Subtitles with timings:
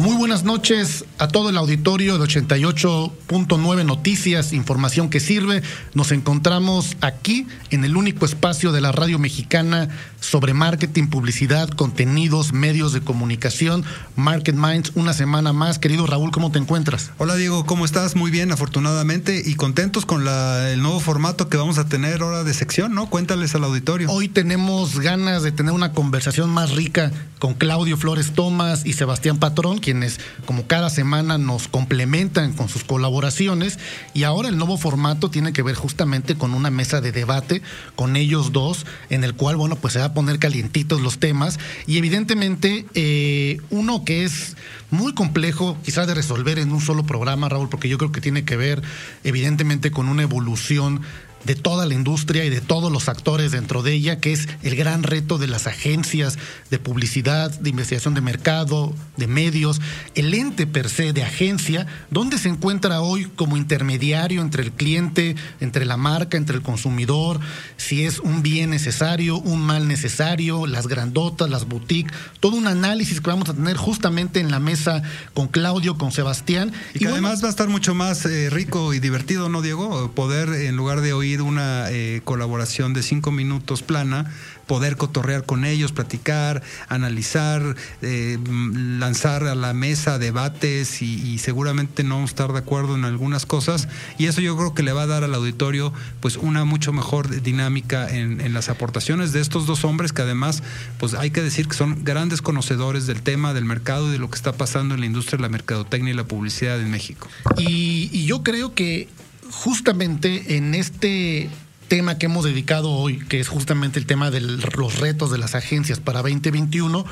[0.00, 5.62] Muy buenas noches a todo el auditorio de 88.9 Noticias, información que sirve.
[5.92, 12.54] Nos encontramos aquí en el único espacio de la radio mexicana sobre marketing, publicidad, contenidos,
[12.54, 13.84] medios de comunicación,
[14.16, 15.78] Market Minds, una semana más.
[15.78, 17.10] Querido Raúl, ¿cómo te encuentras?
[17.18, 18.16] Hola Diego, ¿cómo estás?
[18.16, 22.42] Muy bien, afortunadamente, y contentos con la, el nuevo formato que vamos a tener ahora
[22.42, 23.10] de sección, ¿no?
[23.10, 24.10] Cuéntales al auditorio.
[24.10, 29.38] Hoy tenemos ganas de tener una conversación más rica con Claudio Flores Tomás y Sebastián
[29.38, 33.80] Patrón, quienes como cada semana nos complementan con sus colaboraciones.
[34.14, 37.60] Y ahora el nuevo formato tiene que ver justamente con una mesa de debate
[37.96, 41.58] con ellos dos en el cual bueno pues se va a poner calientitos los temas.
[41.88, 44.56] Y evidentemente eh, uno que es
[44.92, 48.44] muy complejo quizás de resolver en un solo programa Raúl porque yo creo que tiene
[48.44, 48.82] que ver
[49.24, 51.00] evidentemente con una evolución
[51.44, 54.76] de toda la industria y de todos los actores dentro de ella, que es el
[54.76, 56.38] gran reto de las agencias
[56.70, 59.80] de publicidad, de investigación de mercado, de medios,
[60.14, 65.36] el ente per se de agencia, donde se encuentra hoy como intermediario entre el cliente,
[65.60, 67.40] entre la marca, entre el consumidor,
[67.76, 73.20] si es un bien necesario, un mal necesario, las grandotas, las boutiques, todo un análisis
[73.20, 75.02] que vamos a tener justamente en la mesa
[75.34, 76.72] con Claudio, con Sebastián.
[76.94, 80.12] Y, que además va a estar mucho más eh, rico y divertido, ¿no, Diego?
[80.12, 84.30] Poder, en lugar de oír una eh, colaboración de cinco minutos plana,
[84.70, 92.22] poder cotorrear con ellos, platicar, analizar, eh, lanzar a la mesa debates y, seguramente no
[92.24, 93.88] estar de acuerdo en algunas cosas.
[94.16, 97.42] Y eso yo creo que le va a dar al auditorio pues una mucho mejor
[97.42, 100.62] dinámica en, las aportaciones de estos dos hombres que además
[100.98, 104.30] pues hay que decir que son grandes conocedores del tema, del mercado y de lo
[104.30, 107.28] que está pasando en la industria de la mercadotecnia y la publicidad en México.
[107.56, 109.08] Y yo creo que
[109.50, 111.50] justamente en este
[111.88, 115.56] tema que hemos dedicado hoy, que es justamente el tema de los retos de las
[115.56, 117.04] agencias para 2021,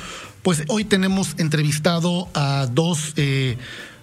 [0.43, 3.59] pues hoy tenemos entrevistado a dos eh,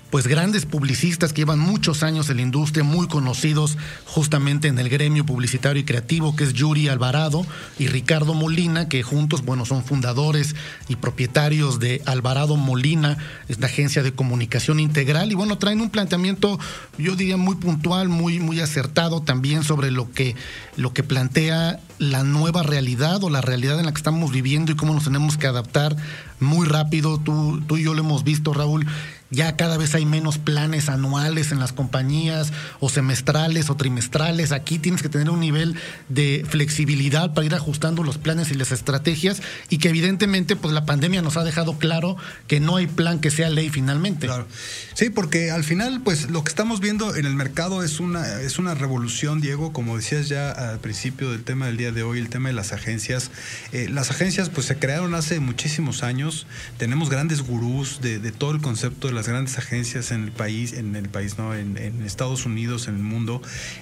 [0.09, 4.89] pues grandes publicistas que llevan muchos años en la industria, muy conocidos justamente en el
[4.89, 7.45] gremio publicitario y creativo, que es Yuri Alvarado
[7.79, 10.55] y Ricardo Molina, que juntos, bueno, son fundadores
[10.87, 13.17] y propietarios de Alvarado Molina,
[13.49, 16.59] esta agencia de comunicación integral, y bueno, traen un planteamiento,
[16.97, 20.35] yo diría, muy puntual, muy, muy acertado también sobre lo que,
[20.77, 24.75] lo que plantea la nueva realidad o la realidad en la que estamos viviendo y
[24.75, 25.95] cómo nos tenemos que adaptar
[26.39, 27.17] muy rápido.
[27.19, 28.85] Tú, tú y yo lo hemos visto, Raúl,
[29.35, 34.51] ya cada vez hay menos planes anuales en las compañías o semestrales o trimestrales.
[34.51, 35.75] Aquí tienes que tener un nivel
[36.09, 40.85] de flexibilidad para ir ajustando los planes y las estrategias y que evidentemente pues la
[40.85, 44.27] pandemia nos ha dejado claro que no hay plan que sea ley finalmente.
[44.27, 44.47] Claro.
[44.93, 48.57] Sí, porque al final pues lo que estamos viendo en el mercado es una es
[48.57, 52.29] una revolución, Diego, como decías ya al principio del tema del día de hoy, el
[52.29, 53.31] tema de las agencias.
[53.73, 56.47] Eh, las agencias pues se crearon hace muchísimos años.
[56.77, 60.73] Tenemos grandes gurús de, de todo el concepto de las grandes agencias en el país,
[60.73, 61.53] en el país, ¿no?
[61.55, 61.75] En,
[62.05, 63.41] Estados Unidos, en el mundo.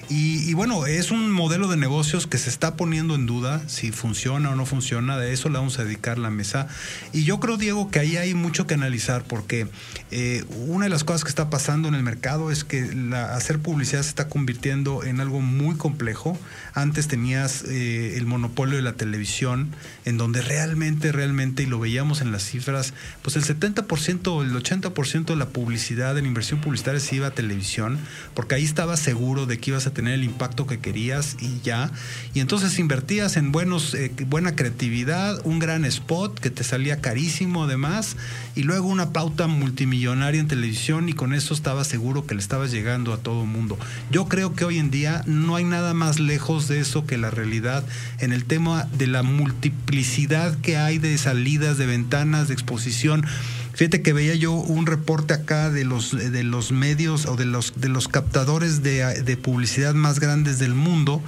[0.09, 4.49] Y, bueno, es un modelo de negocios que se está poniendo en duda si funciona
[4.51, 5.17] o no funciona.
[5.17, 6.67] De eso le vamos a dedicar la mesa.
[7.11, 9.67] Y yo creo, Diego, que ahí hay mucho que analizar porque
[10.11, 14.01] eh, una de las cosas que está pasando en el mercado es que hacer publicidad
[14.03, 16.37] se está convirtiendo en algo muy complejo.
[16.73, 19.75] Antes tenías eh, el monopolio de la televisión,
[20.05, 24.51] en donde realmente, realmente, y lo veíamos en las cifras, pues el 70% o el
[24.51, 27.97] 80% la publicidad, la inversión publicitaria se iba a televisión,
[28.33, 31.91] porque ahí estabas seguro de que ibas a tener el impacto que querías y ya.
[32.33, 37.63] Y entonces invertías en buenos, eh, buena creatividad, un gran spot que te salía carísimo
[37.63, 38.17] además,
[38.55, 42.71] y luego una pauta multimillonaria en televisión y con eso estabas seguro que le estabas
[42.71, 43.77] llegando a todo el mundo.
[44.11, 47.31] Yo creo que hoy en día no hay nada más lejos de eso que la
[47.31, 47.83] realidad
[48.19, 53.25] en el tema de la multiplicidad que hay de salidas, de ventanas, de exposición.
[53.73, 57.73] Fíjate que veía yo un reporte acá de los, de los medios o de los,
[57.75, 61.23] de los captadores de, de publicidad más grandes del mundo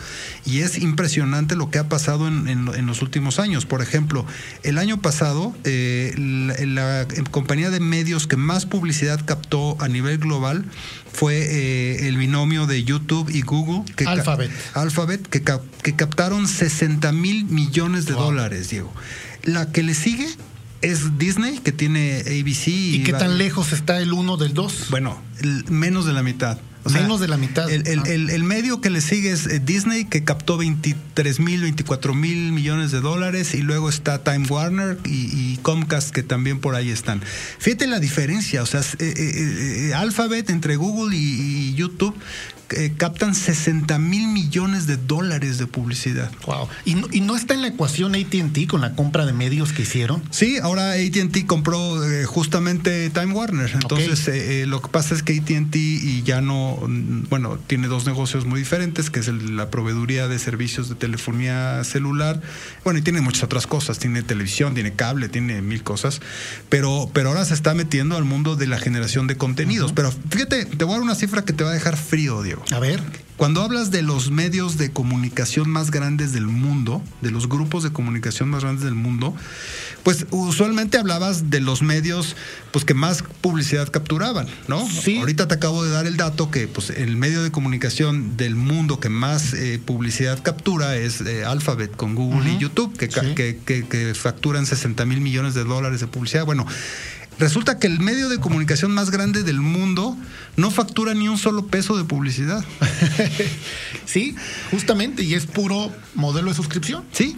[0.46, 3.66] y es impresionante lo que ha pasado en, en, en los últimos años.
[3.66, 4.28] Por ejemplo,
[4.62, 10.20] el año pasado eh, la, la, compañía de medios que más publicidad captó a nivel
[10.20, 10.66] global
[11.12, 13.92] fue eh, el binomio de YouTube y Google.
[13.96, 14.52] Que Alphabet.
[14.74, 15.42] Alphabet, que,
[15.82, 18.26] que captaron 60 mil millones de wow.
[18.26, 18.94] dólares, Diego.
[19.44, 20.28] La que le sigue
[20.86, 22.68] es Disney, que tiene ABC.
[22.68, 24.88] ¿Y, y qué tan lejos está el uno del dos?
[24.90, 25.22] Bueno,
[25.70, 26.58] menos de la mitad.
[26.94, 27.70] Menos de la mitad.
[27.70, 32.14] El, el, el, medio que le sigue es eh, Disney, que captó 23 mil, 24
[32.14, 36.92] mil millones de dólares, y luego está Time Warner y, Comcast, que también por ahí
[36.92, 37.22] están.
[37.58, 42.16] Fíjate la diferencia, o sea, eh, Alphabet entre Google y YouTube
[42.72, 46.32] eh, captan 60 mil millones de dólares de publicidad.
[46.46, 46.68] Wow.
[46.86, 49.84] ¿Y no, ¿Y no está en la ecuación ATT con la compra de medios que
[49.84, 50.24] hicieron?
[50.32, 53.72] Sí, ahora ATT compró eh, justamente Time Warner.
[53.74, 58.06] Entonces, eh, lo que pasa es que ATT y ya no, mm, bueno, tiene dos
[58.06, 62.42] negocios muy diferentes, que es la proveeduría de servicios de telefonía celular.
[62.84, 64.00] Bueno, y tiene muchas otras cosas.
[64.00, 66.22] Tiene televisión, tiene cable, tiene mil cosas.
[66.70, 69.94] Pero, pero ahora se está metiendo al mundo de la generación de contenidos.
[69.94, 72.55] Pero fíjate, te voy a dar una cifra que te va a dejar frío, Diego.
[72.72, 73.02] A ver.
[73.38, 77.92] Cuando hablas de los medios de comunicación más grandes del mundo, de los grupos de
[77.92, 79.36] comunicación más grandes del mundo,
[80.04, 82.38] pues usualmente hablabas de los medios
[82.72, 84.88] pues que más publicidad capturaban, ¿no?
[84.88, 85.18] Sí.
[85.18, 89.02] Ahorita te acabo de dar el dato que pues el medio de comunicación del mundo
[89.02, 93.86] que más eh, publicidad captura es eh, Alphabet con Google y YouTube, que, que, que,
[93.86, 96.46] que facturan 60 mil millones de dólares de publicidad.
[96.46, 96.66] Bueno,
[97.38, 100.18] Resulta que el medio de comunicación más grande del mundo
[100.56, 102.64] no factura ni un solo peso de publicidad.
[104.06, 104.36] sí,
[104.72, 107.04] justamente, y es puro modelo de suscripción.
[107.12, 107.36] Sí,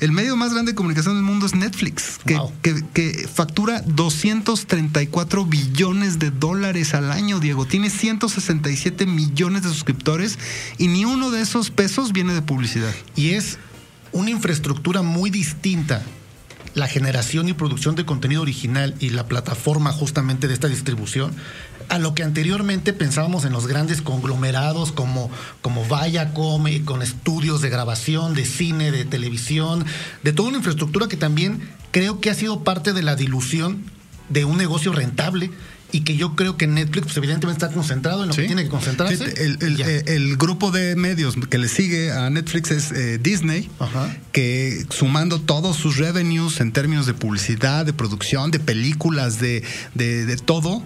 [0.00, 6.18] el, medio más grande de comunicación del mundo es Netflix, que, que, factura 234 billones
[6.18, 7.66] de dólares al año, Diego.
[7.66, 10.38] Tiene 167 millones de suscriptores
[10.78, 12.94] y ni uno de esos pesos viene de publicidad.
[13.14, 13.58] Y es
[14.12, 16.02] una infraestructura muy distinta
[16.78, 21.34] la generación y producción de contenido original y la plataforma justamente de esta distribución
[21.88, 25.30] a lo que anteriormente pensábamos en los grandes conglomerados como,
[25.62, 29.86] como Viacom, con estudios de grabación, de cine, de televisión,
[30.22, 33.84] de toda una infraestructura que también creo que ha sido parte de la dilución
[34.28, 35.50] de un negocio rentable
[35.90, 38.68] y que yo creo que Netflix pues, evidentemente está concentrado en lo que tiene que
[38.68, 39.24] concentrarse.
[39.24, 43.70] Eh, el, grupo de medios que le sigue a Netflix es eh, Disney,
[44.32, 49.64] que sumando todos sus revenues en términos de publicidad, de producción, de películas, de,
[49.94, 50.82] de, todo,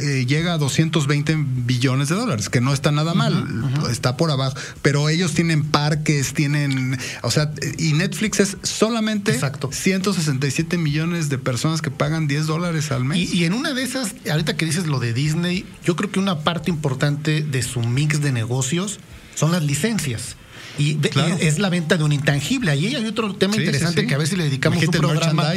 [0.00, 1.36] eh, llega a 220
[1.66, 3.46] billones de dólares, que no está nada mal,
[3.90, 9.70] está por abajo, pero ellos tienen parques, tienen, o sea, y Netflix es solamente Exacto.
[9.70, 13.32] 167 millones de personas que pagan 10 dólares al mes.
[13.32, 16.40] y en una de esas ahorita que dices lo de Disney, yo creo que una
[16.40, 19.00] parte importante de su mix de negocios
[19.34, 20.36] son las licencias.
[20.78, 20.96] Y
[21.40, 22.70] es la venta de un intangible.
[22.70, 25.50] Ahí hay otro tema interesante que a veces le dedicamos un programa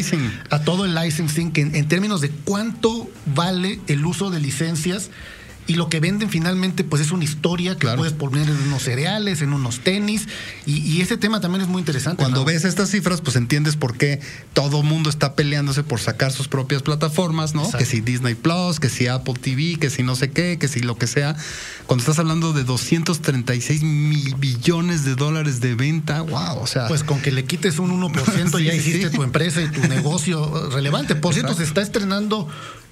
[0.50, 5.12] a todo el licensing, que en términos de cuánto vale el uso de licencias
[5.72, 9.42] y lo que venden finalmente pues es una historia que puedes poner en unos cereales,
[9.42, 10.28] en unos tenis
[10.66, 12.22] y, ese tema también es muy interesante.
[12.22, 14.20] Cuando ves estas cifras pues entiendes por qué
[14.54, 17.70] todo mundo está peleándose por sacar sus propias plataformas, ¿no?
[17.72, 20.82] Que si Disney Plus, que si Apple TV, que si no sé qué, que si
[20.82, 21.38] lo que sea.
[21.88, 26.88] Cuando estás hablando de 236 mil billones de dólares de venta, wow, o sea...
[26.90, 31.16] Pues con que le quites un 1% ya hiciste tu empresa y tu negocio relevante.
[31.16, 32.50] Por cierto, se está estrenando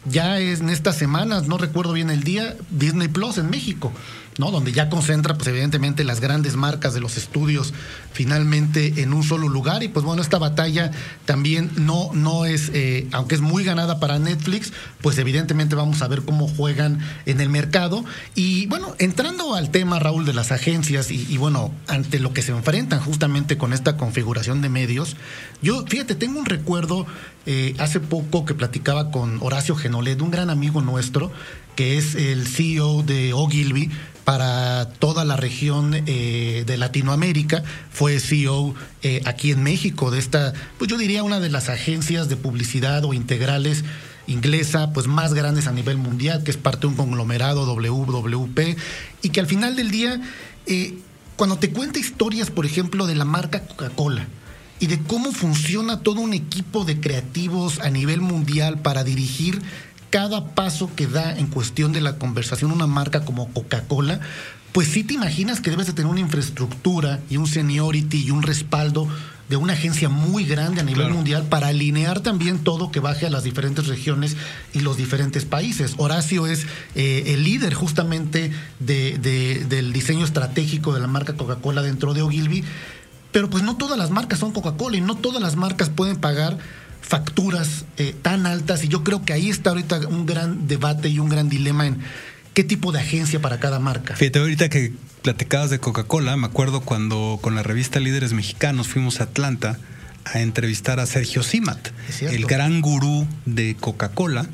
[0.10, 3.92] ya es en estas semanas, no recuerdo bien el día, Disney Plus en México.
[4.40, 4.52] ¿No?
[4.52, 7.74] Donde ya concentra, pues evidentemente, las grandes marcas de los estudios
[8.14, 9.84] finalmente en un solo lugar.
[9.84, 10.92] Y pues bueno, esta batalla
[11.26, 14.72] también no, no es, eh, aunque es muy ganada para Netflix,
[15.02, 18.06] pues evidentemente vamos a ver cómo juegan en el mercado.
[18.34, 22.54] Y bueno, entrando al tema, Raúl, de las agencias y, bueno, ante lo que se
[22.54, 25.18] enfrentan justamente con esta configuración de medios,
[25.62, 27.06] yo, fíjate, tengo un recuerdo
[27.46, 31.30] eh, hace poco que platicaba con Horacio Genolet, un gran amigo nuestro,
[31.76, 33.90] que es el CEO de Ogilvy,
[34.30, 40.54] para toda la región eh, de Latinoamérica, fue CEO eh, aquí en México de esta,
[40.78, 43.84] pues yo diría una de las agencias de publicidad o integrales
[44.28, 48.78] inglesa, pues más grandes a nivel mundial, que es parte de un conglomerado WWP,
[49.24, 50.22] y que al final del día,
[50.68, 51.00] eh,
[51.36, 54.28] cuando te cuenta historias, por ejemplo, de la marca Coca-Cola,
[54.80, 59.60] y de cómo funciona todo un equipo de creativos a nivel mundial para dirigir
[60.10, 64.20] cada paso que da en cuestión de la conversación una marca como Coca-Cola,
[64.72, 68.44] pues sí te imaginas que debes de tener una infraestructura y un seniority y un
[68.44, 69.08] respaldo
[69.50, 73.32] de una agencia muy grande a nivel mundial para alinear también todo que baje a
[73.32, 74.38] las diferentes regiones
[74.74, 75.96] y los diferentes países.
[75.98, 82.22] Horacio es eh, el líder justamente del diseño estratégico de la marca Coca-Cola dentro de
[82.22, 82.64] Ogilvy,
[83.32, 86.60] pero pues no todas las marcas son Coca-Cola y no todas las marcas pueden pagar
[87.02, 91.20] facturas eh, tan altas y yo creo que ahí está ahorita un gran debate y
[91.20, 91.98] un gran dilema en
[92.54, 94.16] qué tipo de agencia para cada marca.
[94.16, 99.22] Fíjate, ahorita que platicabas de Coca-Cola, me acuerdo cuando con la revista Líderes Mexicanos fuimos
[99.22, 99.80] a Atlanta
[100.26, 101.90] a entrevistar a Sergio Simat,
[102.22, 104.48] el gran gurú de Coca-Cola,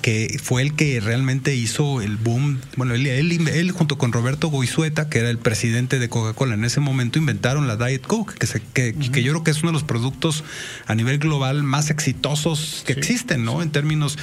[0.00, 2.60] que fue el que realmente hizo el boom.
[2.76, 6.80] Bueno, él, él, junto con Roberto Goizueta, que era el presidente de Coca-Cola en ese
[6.80, 9.84] momento, inventaron la Diet Coke, que, se, que, yo creo que es uno de los
[9.84, 10.44] productos
[10.86, 13.62] a nivel global más exitosos que existen, ¿no?
[13.62, 14.18] En términos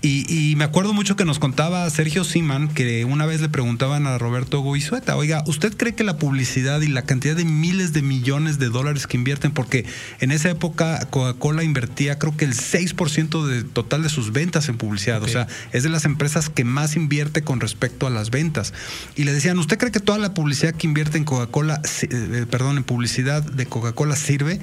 [0.00, 4.16] y, me acuerdo mucho que nos contaba Sergio Siman que una vez le preguntaban a
[4.16, 8.58] Roberto Goizueta, oiga, ¿usted cree que la publicidad y la cantidad de miles de millones
[8.60, 9.86] de dólares que invierten, porque
[10.20, 14.76] en esa época Coca-Cola invertía creo que el 6% de total de sus ventas en
[14.76, 18.72] publicidad, o sea, es de las empresas que más invierte con respecto a las ventas.
[19.16, 22.76] Y le decían, ¿usted cree que toda la publicidad que invierte en Coca-Cola, eh, perdón,
[22.76, 24.60] en publicidad de Coca-Cola sirve?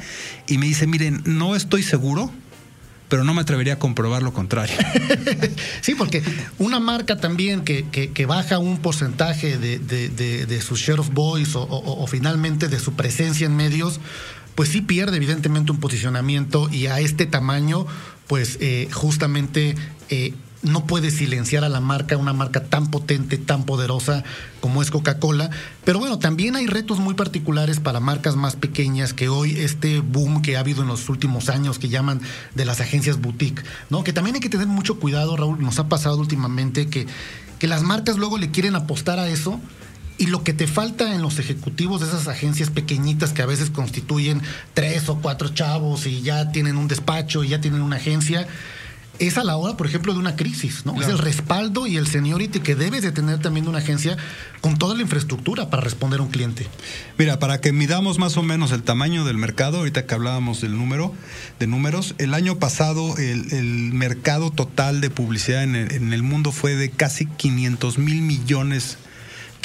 [0.47, 2.31] Y me dice, miren, no estoy seguro
[3.09, 4.75] pero no me atrevería a comprobar lo contrario.
[5.81, 6.23] sí, porque
[6.57, 12.07] una marca también que, que, baja un porcentaje de, de, su share of voice o,
[12.07, 13.99] finalmente de su presencia en medios,
[14.55, 17.85] pues sí pierde evidentemente un posicionamiento y a este tamaño,
[18.27, 19.75] pues eh, justamente
[20.09, 20.33] eh,
[20.65, 24.23] no puede silenciar a la marca, una marca tan potente, tan poderosa
[24.59, 25.49] como es Coca-Cola.
[25.83, 30.41] Pero bueno, también hay retos muy particulares para marcas más pequeñas que hoy este boom
[30.41, 32.19] que ha habido en los últimos años que llaman
[32.55, 34.03] de las agencias boutique, ¿no?
[34.03, 37.05] Que también hay que tener mucho cuidado, Raúl, nos ha pasado últimamente que,
[37.59, 39.59] que las marcas luego le quieren apostar a eso.
[40.17, 43.69] Y lo que te falta en los ejecutivos de esas agencias pequeñitas que a veces
[43.69, 44.41] constituyen
[44.73, 48.47] tres o cuatro chavos y ya tienen un despacho y ya tienen una agencia,
[49.19, 51.01] es a la hora, por ejemplo, de una crisis, ¿no?
[51.01, 54.17] Es el respaldo y el seniority que debes de tener también una agencia
[54.61, 56.67] con toda la infraestructura para responder a un cliente.
[57.17, 60.77] Mira, para que midamos más o menos el tamaño del mercado, ahorita que hablábamos del
[60.77, 61.13] número,
[61.59, 63.45] de números, el año pasado el,
[63.93, 68.97] mercado total de publicidad en el, en el mundo fue de casi 500 mil millones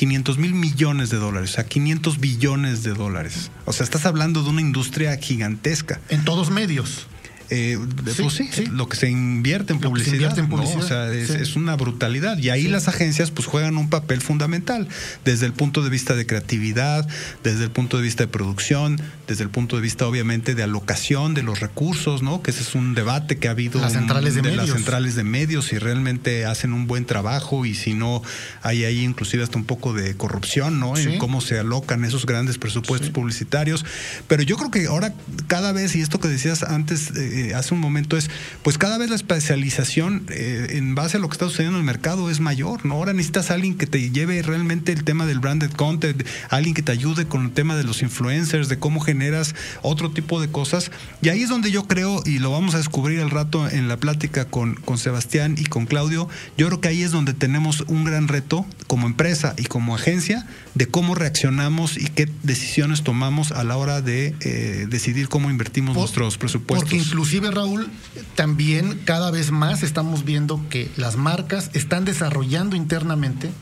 [0.01, 3.51] 500 mil millones de dólares, o sea, 500 billones de dólares.
[3.67, 6.01] O sea, estás hablando de una industria gigantesca.
[6.09, 7.07] En todos medios.
[7.51, 12.39] Eh, pues sí, lo que se invierte en publicidad, o sea, es, una brutalidad.
[12.39, 14.87] Y ahí las agencias pues juegan un papel fundamental
[15.25, 17.09] desde el punto de vista de creatividad,
[17.43, 21.35] desde el punto de vista de producción, desde el punto de vista obviamente de alocación
[21.35, 22.41] de los recursos, ¿no?
[22.41, 25.67] Que ese es un debate que ha habido las centrales de, las centrales de medios
[25.67, 28.23] si realmente hacen un buen trabajo y si no
[28.63, 30.97] hay ahí inclusive hasta un poco de corrupción, ¿no?
[30.97, 33.85] En cómo se alocan esos grandes presupuestos publicitarios,
[34.29, 35.13] pero yo creo que ahora
[35.49, 38.31] cada vez y esto que decías antes eh, eh, hace un momento es,
[38.63, 41.87] pues cada vez la especialización eh, en base a lo que está sucediendo en el
[41.87, 42.95] mercado es mayor, ¿no?
[42.95, 46.83] Ahora necesitas a alguien que te lleve realmente el tema del branded content, alguien que
[46.83, 50.91] te ayude con el tema de los influencers, de cómo generas otro tipo de cosas.
[51.23, 53.97] Y ahí es donde yo creo, y lo vamos a descubrir al rato en la
[53.97, 58.05] plática con, con Sebastián y con Claudio, yo creo que ahí es donde tenemos un
[58.05, 63.65] gran reto como empresa y como agencia de cómo reaccionamos y qué decisiones tomamos a
[63.65, 66.89] la hora de eh, decidir cómo invertimos nuestros presupuestos.
[66.89, 66.97] Porque
[67.33, 67.89] inclusive, Raúl,
[68.35, 73.53] también cada vez más estamos viendo que las marcas están desarrollando internamente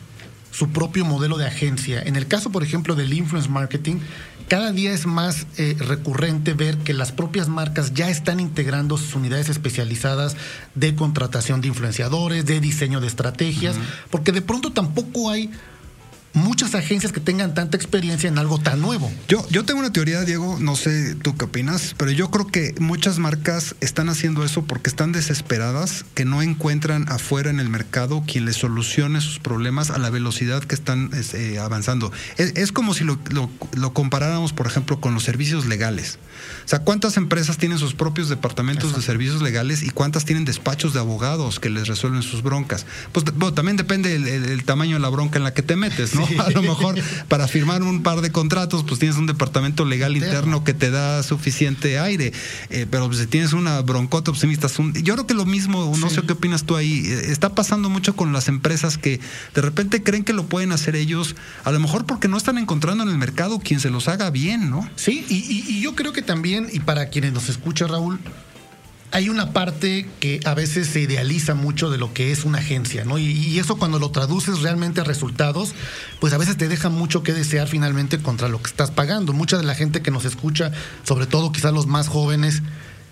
[0.50, 2.00] su propio modelo de agencia.
[2.02, 3.96] En el caso, por ejemplo, del influence marketing,
[4.48, 9.14] cada día es más eh, recurrente ver que las propias marcas ya están integrando sus
[9.14, 10.34] unidades especializadas
[10.74, 13.76] de contratación de influenciadores, de diseño de estrategias,
[14.08, 15.50] porque de pronto tampoco hay
[16.38, 19.10] muchas agencias que tengan tanta experiencia en algo tan nuevo.
[19.28, 22.74] Yo, yo tengo una teoría, Diego, no sé tú qué opinas, pero yo creo que
[22.78, 28.22] muchas marcas están haciendo eso porque están desesperadas, que no encuentran afuera en el mercado
[28.26, 32.12] quien les solucione sus problemas a la velocidad que están este, avanzando.
[32.36, 36.18] Es, como si lo, lo, comparáramos, por ejemplo, con los servicios legales.
[36.68, 40.92] O sea, ¿cuántas empresas tienen sus propios departamentos de servicios legales y cuántas tienen despachos
[40.92, 42.84] de abogados que les resuelven sus broncas?
[43.12, 46.28] Pues bueno, también depende el, tamaño de la bronca en la que te metes, ¿no?
[46.44, 46.94] A lo mejor
[47.28, 51.22] para firmar un par de contratos, pues tienes un departamento legal interno que te da
[51.22, 52.34] suficiente aire.
[52.68, 56.10] Eh, pero pues, si tienes una broncota, optimista, pues, yo creo que lo mismo, no
[56.10, 59.20] sé qué opinas tú ahí, eh, está pasando mucho con las empresas que
[59.54, 61.34] de repente creen que lo pueden hacer ellos,
[61.64, 64.68] a lo mejor porque no están encontrando en el mercado quien se los haga bien,
[64.68, 64.86] ¿no?
[64.96, 68.18] Sí, y yo creo que también, y para quienes nos escuchan, Raúl,
[69.10, 73.04] hay una parte que a veces se idealiza mucho de lo que es una agencia,
[73.04, 73.18] ¿no?
[73.18, 75.74] Y, eso cuando lo traduces realmente a resultados,
[76.20, 79.32] pues a veces te deja mucho que desear finalmente contra lo que estás pagando.
[79.32, 80.72] Mucha de la gente que nos escucha,
[81.04, 82.62] sobre todo quizás los más jóvenes,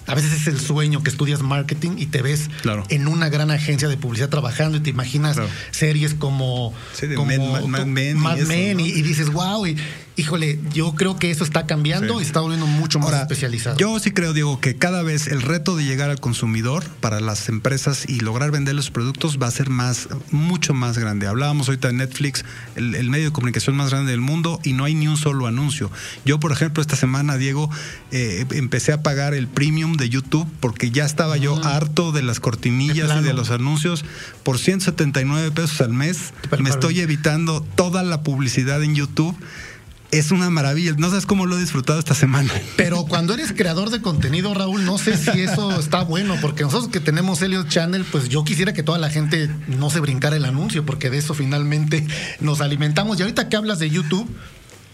[0.06, 2.48] a veces es el sueño que estudias marketing y te ves
[2.90, 5.36] en una gran agencia de publicidad trabajando y te imaginas
[5.72, 6.72] series como,
[8.16, 9.76] Mad Men, y, dices, wow, y,
[10.16, 13.76] híjole, yo creo que eso está cambiando y está volviendo mucho más especializado.
[13.76, 17.48] Yo sí creo, Diego, que cada vez el reto de llegar al consumidor para las
[17.48, 21.26] empresas y lograr vender los productos va a ser más, mucho más grande.
[21.26, 22.44] Hablábamos ahorita de Netflix,
[22.76, 25.90] el, medio de comunicación más grande del mundo y no hay ni un solo anuncio.
[26.24, 27.70] Yo, por ejemplo, esta semana, Diego,
[28.10, 32.40] eh, empecé a pagar el premium de YouTube porque ya estaba yo harto de las
[32.40, 34.04] cortinillas y de los anuncios.
[34.42, 39.36] Por 179 pesos al mes me estoy evitando toda la publicidad en YouTube
[40.10, 40.94] es una maravilla.
[40.96, 42.52] No sabes cómo lo he disfrutado esta semana.
[42.76, 46.90] Pero cuando eres creador de contenido, Raúl, no sé si eso está bueno, porque nosotros
[46.90, 50.44] que tenemos Elliot Channel, pues yo quisiera que toda la gente no se brincara el
[50.44, 52.06] anuncio, porque de eso finalmente
[52.40, 53.18] nos alimentamos.
[53.18, 54.28] Y ahorita que hablas de YouTube,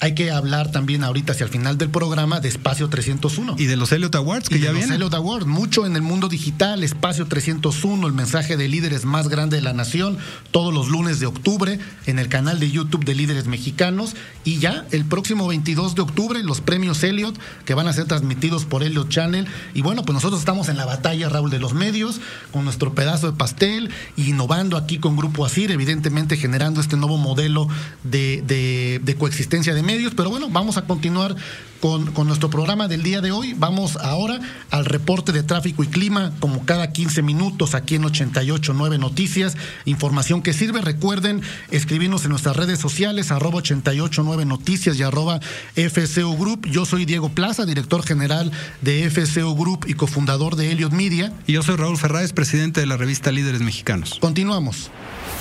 [0.03, 3.55] hay que hablar también ahorita hacia el final del programa de Espacio 301.
[3.57, 4.89] Y de los Elliot Awards que ya vienen.
[4.89, 9.29] Los Elliot Awards, mucho en el mundo digital, Espacio 301, el mensaje de líderes más
[9.29, 10.19] grande de la nación,
[10.51, 14.87] todos los lunes de octubre en el canal de YouTube de Líderes Mexicanos y ya
[14.91, 19.09] el próximo 22 de octubre los premios Elliot que van a ser transmitidos por Elliot
[19.09, 22.93] Channel y bueno, pues nosotros estamos en la batalla Raúl de los medios con nuestro
[22.93, 27.69] pedazo de pastel innovando aquí con Grupo Asir, evidentemente generando este nuevo modelo
[28.03, 31.37] de, de, de coexistencia de medios pero bueno, vamos a continuar
[31.81, 33.55] con, nuestro programa del día de hoy.
[33.55, 38.99] Vamos ahora al reporte de tráfico y clima, como cada 15 minutos aquí en 889
[38.99, 39.57] Noticias.
[39.85, 40.81] Información que sirve.
[40.81, 45.41] Recuerden escribirnos en nuestras redes sociales, arroba 889 Noticias y arroba
[45.75, 46.69] Group.
[46.69, 51.33] Yo soy Diego Plaza, director general de FCO Group y cofundador de Elliot Media.
[51.47, 54.19] Y yo soy Raúl Ferráez, presidente de la revista Líderes Mexicanos.
[54.21, 54.91] Continuamos.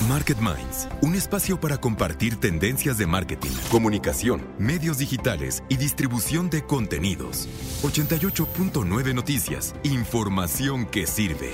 [0.08, 6.64] Market Minds, un espacio para compartir tendencias de marketing, comunicación, medios digitales y distribución de
[6.64, 7.48] contenidos.
[7.84, 11.52] 88.9 Noticias, información que sirve.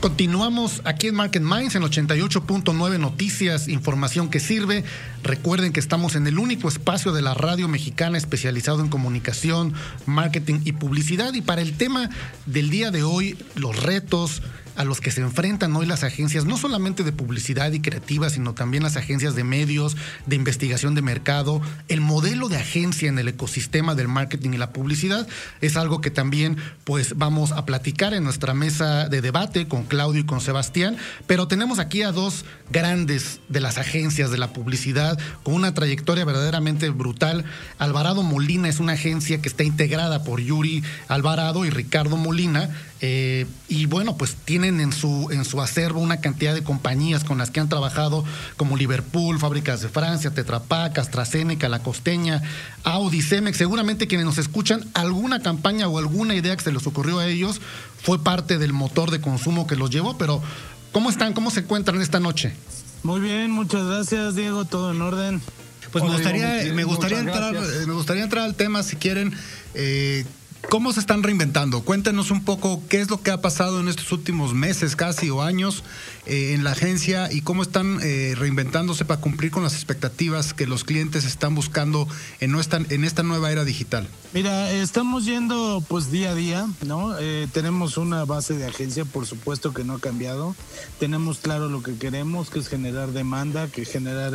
[0.00, 4.84] Continuamos aquí en Market Minds en 88.9 Noticias, información que sirve.
[5.22, 9.74] Recuerden que estamos en el único espacio de la radio mexicana especializado en comunicación,
[10.06, 11.34] marketing y publicidad.
[11.34, 12.08] Y para el tema
[12.46, 14.42] del día de hoy, los retos,
[14.76, 18.54] a los que se enfrentan hoy las agencias, no solamente de publicidad y creativa, sino
[18.54, 21.60] también las agencias de medios, de investigación de mercado.
[21.88, 25.26] El modelo de agencia en el ecosistema del marketing y la publicidad
[25.60, 30.20] es algo que también pues vamos a platicar en nuestra mesa de debate con Claudio
[30.20, 35.18] y con Sebastián, pero tenemos aquí a dos grandes de las agencias de la publicidad
[35.42, 37.44] con una trayectoria verdaderamente brutal.
[37.78, 43.46] Alvarado Molina es una agencia que está integrada por Yuri Alvarado y Ricardo Molina eh,
[43.68, 47.50] y bueno, pues tienen en su, en su acervo una cantidad de compañías con las
[47.50, 48.24] que han trabajado,
[48.56, 52.42] como Liverpool, Fábricas de Francia, Tetra Pak, AstraZeneca, La Costeña,
[52.84, 53.58] Audi, Cemex.
[53.58, 57.60] Seguramente quienes nos escuchan, alguna campaña o alguna idea que se les ocurrió a ellos
[58.02, 60.16] fue parte del motor de consumo que los llevó.
[60.16, 60.42] Pero,
[60.92, 61.34] ¿cómo están?
[61.34, 62.54] ¿Cómo se encuentran esta noche?
[63.02, 64.64] Muy bien, muchas gracias, Diego.
[64.64, 65.42] Todo en orden.
[65.92, 67.54] Pues me gustaría, me gustaría entrar,
[67.86, 69.34] me gustaría entrar al tema, si quieren.
[69.74, 70.24] Eh,
[70.68, 71.82] ¿Cómo se están reinventando?
[71.82, 75.40] Cuéntenos un poco qué es lo que ha pasado en estos últimos meses casi o
[75.40, 75.84] años
[76.26, 80.66] eh, en la agencia y cómo están eh, reinventándose para cumplir con las expectativas que
[80.66, 82.08] los clientes están buscando
[82.40, 82.56] en,
[82.90, 84.08] en esta nueva era digital.
[84.34, 87.16] Mira, estamos yendo pues día a día, ¿no?
[87.16, 90.56] Eh, tenemos una base de agencia, por supuesto que no ha cambiado.
[90.98, 94.34] Tenemos claro lo que queremos, que es generar demanda, que generar,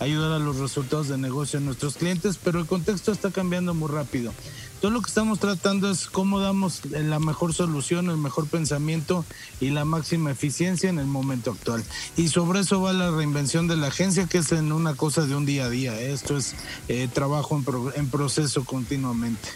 [0.00, 3.88] ayudar a los resultados de negocio de nuestros clientes, pero el contexto está cambiando muy
[3.88, 4.34] rápido.
[4.80, 5.51] Todo lo que estamos tratando
[5.90, 9.24] es cómo damos la mejor solución, el mejor pensamiento
[9.60, 11.84] y la máxima eficiencia en el momento actual.
[12.16, 15.34] Y sobre eso va la reinvención de la agencia, que es en una cosa de
[15.34, 16.00] un día a día.
[16.00, 16.54] Esto es
[16.88, 17.60] eh, trabajo
[17.94, 19.48] en proceso continuamente.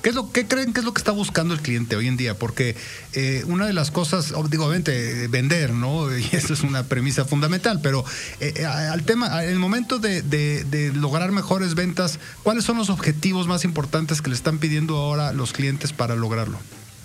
[0.00, 2.16] ¿Qué, es lo, ¿Qué creen que es lo que está buscando el cliente hoy en
[2.16, 2.34] día?
[2.34, 2.76] Porque
[3.14, 6.16] eh, una de las cosas, digo, obviamente, vender, ¿no?
[6.22, 8.04] Y eso es una premisa fundamental, pero
[8.40, 13.46] eh, eh, al tema, en el momento de, lograr mejores ventas, ¿cuáles son los objetivos
[13.46, 16.58] más importantes que le están pidiendo ahora los clientes para lograrlo?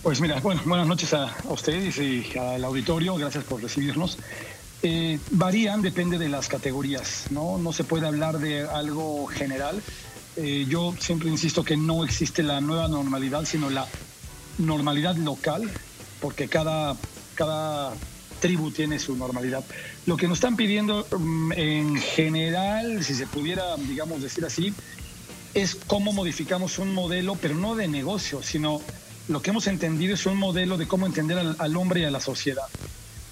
[0.03, 4.17] Pues mira, bueno, buenas noches a, ustedes y al auditorio, gracias por recibirnos.
[5.31, 7.57] varían, depende de las categorías, ¿no?
[7.57, 9.81] No se puede hablar de algo general
[10.37, 13.87] eh, yo siempre insisto que no existe la nueva normalidad, sino la
[14.59, 15.69] normalidad local,
[16.21, 16.95] porque cada,
[17.33, 17.93] cada
[18.39, 19.63] tribu tiene su normalidad.
[20.05, 24.73] Lo que nos están pidiendo mm, en general, si se pudiera, digamos, decir así,
[25.53, 28.81] es cómo modificamos un modelo, pero no de negocio, sino
[29.27, 32.19] lo que hemos entendido es un modelo de cómo entender al, hombre y a la
[32.19, 32.67] sociedad,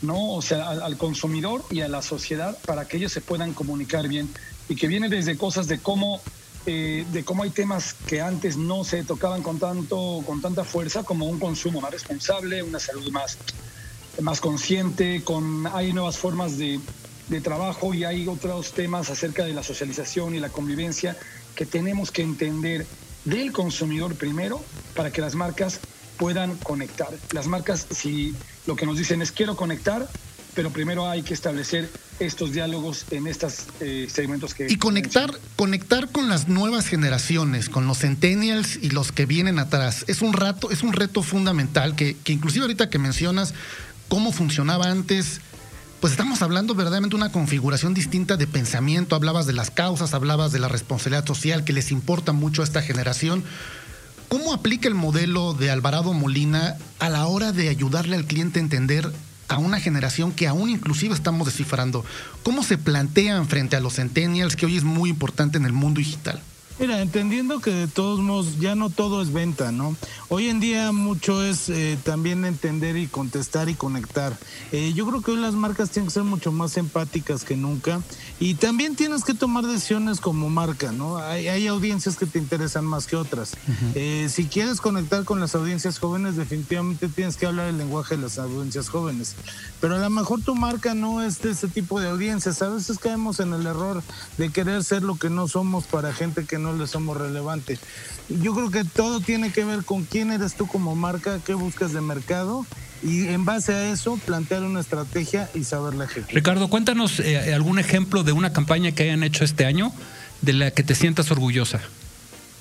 [0.02, 0.34] ¿no?
[0.34, 4.08] O sea, al, al, consumidor y a la sociedad para que ellos se puedan comunicar
[4.08, 4.28] bien
[4.68, 6.20] y que viene desde cosas de cómo
[6.66, 11.04] eh, de cómo hay temas que antes no se tocaban con, tanto, con tanta fuerza,
[11.04, 13.38] como un consumo más responsable, una salud más,
[14.22, 16.80] más consciente, con, hay nuevas formas de,
[17.28, 21.18] de trabajo y hay otros temas acerca de la socialización y la convivencia
[21.56, 22.86] que tenemos que entender
[23.26, 24.62] del consumidor primero
[24.96, 25.80] para que las marcas
[26.18, 27.10] puedan conectar.
[27.32, 30.08] Las marcas, si lo que nos dicen es quiero conectar,
[30.56, 31.90] pero primero hay que establecer
[32.20, 34.68] estos diálogos en estos eh, segmentos que...
[34.70, 40.06] Y conectar, conectar con las nuevas generaciones, con los centennials y los que vienen atrás.
[40.08, 43.54] Es un, rato, es un reto fundamental que, que inclusive ahorita que mencionas
[44.08, 45.42] cómo funcionaba antes,
[46.00, 49.16] pues estamos hablando verdaderamente de una configuración distinta de pensamiento.
[49.16, 52.82] Hablabas de las causas, hablabas de la responsabilidad social que les importa mucho a esta
[52.82, 53.44] generación.
[54.30, 58.64] ¿Cómo aplica el modelo de Alvarado Molina a la hora de ayudarle al cliente a
[58.64, 59.12] entender
[59.48, 62.06] a una generación que aún inclusive estamos descifrando?
[62.44, 66.00] ¿Cómo se plantean frente a los centennials, que hoy es muy importante en el mundo
[66.00, 66.42] digital?
[66.78, 69.96] Mira, entendiendo que de todos modos ya no todo es venta, ¿no?
[70.28, 74.38] Hoy en día mucho es eh, también entender y contestar y conectar.
[74.74, 78.02] Eh, yo creo que hoy las marcas tienen que ser mucho más empáticas que nunca
[78.42, 81.18] y también tienes que tomar decisiones como marca, ¿no?
[81.18, 83.56] Hay, hay audiencias que te interesan más que otras.
[83.96, 88.24] eh, si quieres conectar con las audiencias jóvenes, definitivamente tienes que hablar el lenguaje de
[88.24, 89.36] las audiencias jóvenes.
[89.80, 92.62] Pero a lo mejor tu marca no es de ese tipo de audiencias.
[92.62, 94.04] A veces caemos en el error
[94.38, 97.78] de querer ser lo que no somos para gente que no le somos relevante.
[98.30, 101.94] Yo creo que todo tiene que ver con quién eres tú como marca, qué buscas
[101.94, 102.66] de mercado
[103.04, 106.36] y en base a eso plantear una estrategia y saberla ejecutar.
[106.36, 109.92] Ricardo, cuéntanos eh, algún ejemplo de una campaña que hayan hecho este año
[110.42, 111.82] de la que te sientas orgullosa.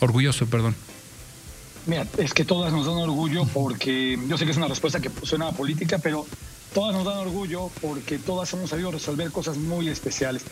[0.01, 0.75] Orgulloso, perdón.
[1.87, 5.11] Mira, es que todas nos dan orgullo porque yo sé que es una respuesta que
[5.23, 6.27] suena a política, pero
[6.75, 10.43] todas nos dan orgullo porque todas hemos sabido resolver cosas muy especiales.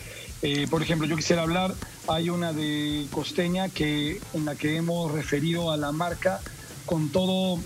[0.41, 1.75] Eh, por ejemplo, yo quisiera hablar,
[2.07, 6.39] hay una de Costeña que, en la que hemos referido a la marca
[6.85, 7.59] con todo,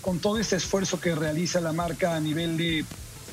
[0.00, 2.84] con todo este esfuerzo que realiza la marca a nivel de,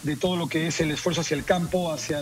[0.03, 2.21] de todo lo que es el esfuerzo hacia el campo, hacia,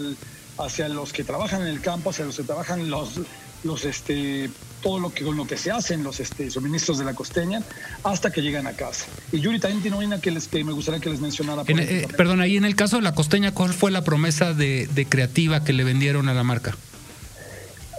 [0.57, 3.21] hacia los que trabajan en el campo, hacia los que trabajan los,
[3.63, 4.49] los este,
[4.81, 7.61] todo lo que con lo que se hacen los este, suministros de la costeña
[8.03, 9.05] hasta que llegan a casa.
[9.31, 11.63] Y Yuri también tiene una que, les, que me gustaría que les mencionara.
[11.67, 14.87] En, eh, perdón, ahí en el caso de la costeña, ¿cuál fue la promesa de,
[14.87, 16.75] de creativa que le vendieron a la marca?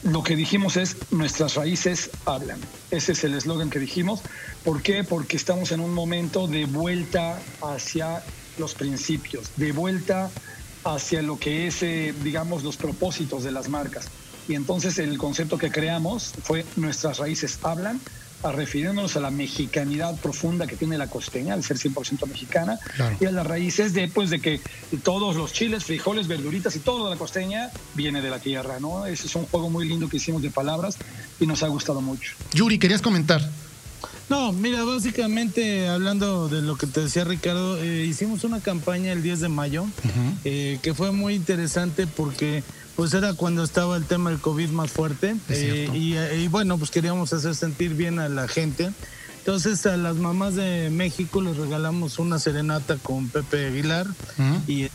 [0.02, 2.58] Lo que dijimos es nuestras raíces hablan.
[2.90, 4.20] Ese es el eslogan que dijimos.
[4.64, 5.04] ¿Por qué?
[5.04, 8.22] Porque estamos en un momento de vuelta hacia
[8.58, 10.59] los principios, de vuelta hacia
[11.22, 14.06] lo que es, eh, digamos, los propósitos de las marcas.
[14.48, 18.00] Y entonces el concepto que creamos fue nuestras raíces hablan,
[18.42, 23.16] a refiriéndonos a la mexicanidad profunda que tiene la costeña, al ser 100% mexicana, claro.
[23.20, 24.60] y a las raíces de, pues, de que
[25.02, 29.04] todos los chiles, frijoles, verduritas y todo de la costeña viene de la tierra, ¿no?
[29.04, 30.96] Ese es un juego muy lindo que hicimos de palabras
[31.38, 32.32] y nos ha gustado mucho.
[32.54, 33.42] Yuri, ¿querías comentar?
[34.30, 39.24] No, mira, básicamente hablando de lo que te decía Ricardo, eh, hicimos una campaña el
[39.24, 40.34] 10 de mayo uh -huh.
[40.44, 42.62] eh, que fue muy interesante porque
[42.94, 46.92] pues era cuando estaba el tema del COVID más fuerte eh, y, y, bueno, pues
[46.92, 48.92] queríamos hacer sentir bien a la gente.
[49.38, 54.60] Entonces a las mamás de México les regalamos una serenata con Pepe Aguilar uh -huh.
[54.68, 54.90] y,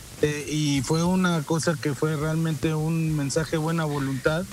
[0.50, 4.46] y fue una cosa que fue realmente un mensaje de buena voluntad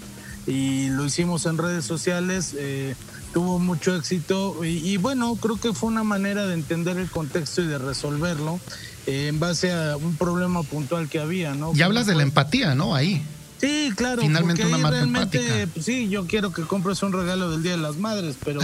[0.45, 2.53] y lo hicimos en redes sociales.
[2.57, 2.95] Eh,
[3.33, 7.61] tuvo mucho éxito y, y, bueno, creo que fue una manera de entender el contexto
[7.61, 8.59] y de resolverlo
[9.07, 11.73] eh, en base a un problema puntual que había, ¿no?
[11.75, 12.95] Y hablas de la empatía, ¿no?
[12.95, 13.21] Ahí.
[13.59, 14.21] Sí, claro.
[14.21, 15.67] Finalmente una marca empática.
[15.73, 18.59] Pues, sí, yo quiero que compres un regalo del Día de las Madres, pero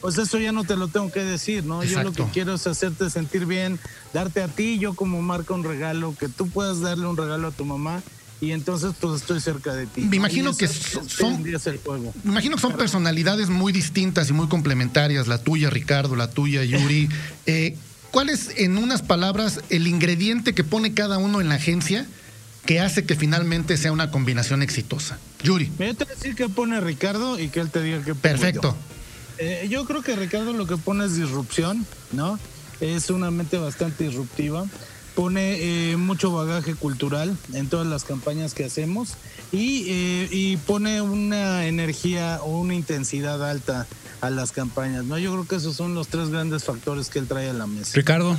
[0.00, 1.82] pues eso ya no te lo tengo que decir, ¿no?
[1.82, 2.12] Exacto.
[2.12, 3.78] Yo lo que quiero es hacerte sentir bien,
[4.12, 7.52] darte a ti, yo como marca un regalo, que tú puedas darle un regalo a
[7.52, 8.02] tu mamá
[8.40, 10.02] y entonces pues estoy cerca de ti.
[10.02, 11.50] Me imagino que son me
[12.30, 17.08] imagino que son personalidades muy distintas y muy complementarias, la tuya Ricardo, la tuya Yuri.
[17.46, 17.76] eh,
[18.10, 22.06] ¿Cuál es en unas palabras el ingrediente que pone cada uno en la agencia
[22.66, 25.18] que hace que finalmente sea una combinación exitosa?
[25.42, 25.70] Yuri.
[25.78, 28.76] Me voy a decir que pone Ricardo y que él te diga que Perfecto.
[29.38, 29.44] Yo.
[29.44, 32.38] Eh, yo creo que Ricardo lo que pone es disrupción, ¿no?
[32.80, 34.66] Es una mente bastante disruptiva
[35.14, 39.14] pone eh, mucho bagaje cultural en todas las campañas que hacemos
[39.52, 43.86] y, eh, y, pone una energía o una intensidad alta
[44.20, 45.04] a las campañas.
[45.04, 45.18] ¿no?
[45.18, 47.92] Yo creo que esos son los tres grandes factores que él trae a la mesa.
[47.94, 48.36] Ricardo.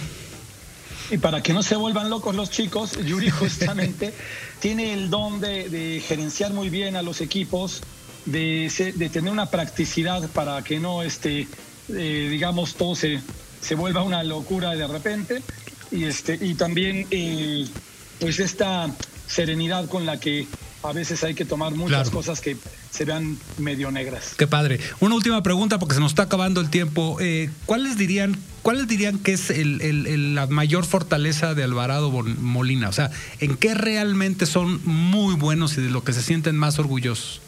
[1.10, 4.14] Y para que no se vuelvan locos los chicos, Yuri justamente
[4.60, 7.82] tiene el don de, de, gerenciar muy bien a los equipos,
[8.26, 11.48] de, de tener una practicidad para que no, este,
[11.90, 13.22] eh, digamos, todo se,
[13.62, 15.42] se vuelva una locura de repente
[15.92, 17.68] y este y también eh,
[18.20, 18.90] pues esta
[19.28, 20.48] serenidad con la que
[20.84, 22.58] a veces hay que tomar muchas cosas que
[22.90, 24.34] se vean medio negras.
[24.38, 24.80] Qué padre.
[25.00, 27.18] Una última pregunta porque se nos está acabando el tiempo.
[27.20, 32.90] Eh, ¿Cuáles dirían cuáles dirían que es la mayor fortaleza de Alvarado Molina?
[32.90, 36.80] O sea, ¿en qué realmente son muy buenos y de lo que se sienten más
[36.80, 37.42] orgullosos?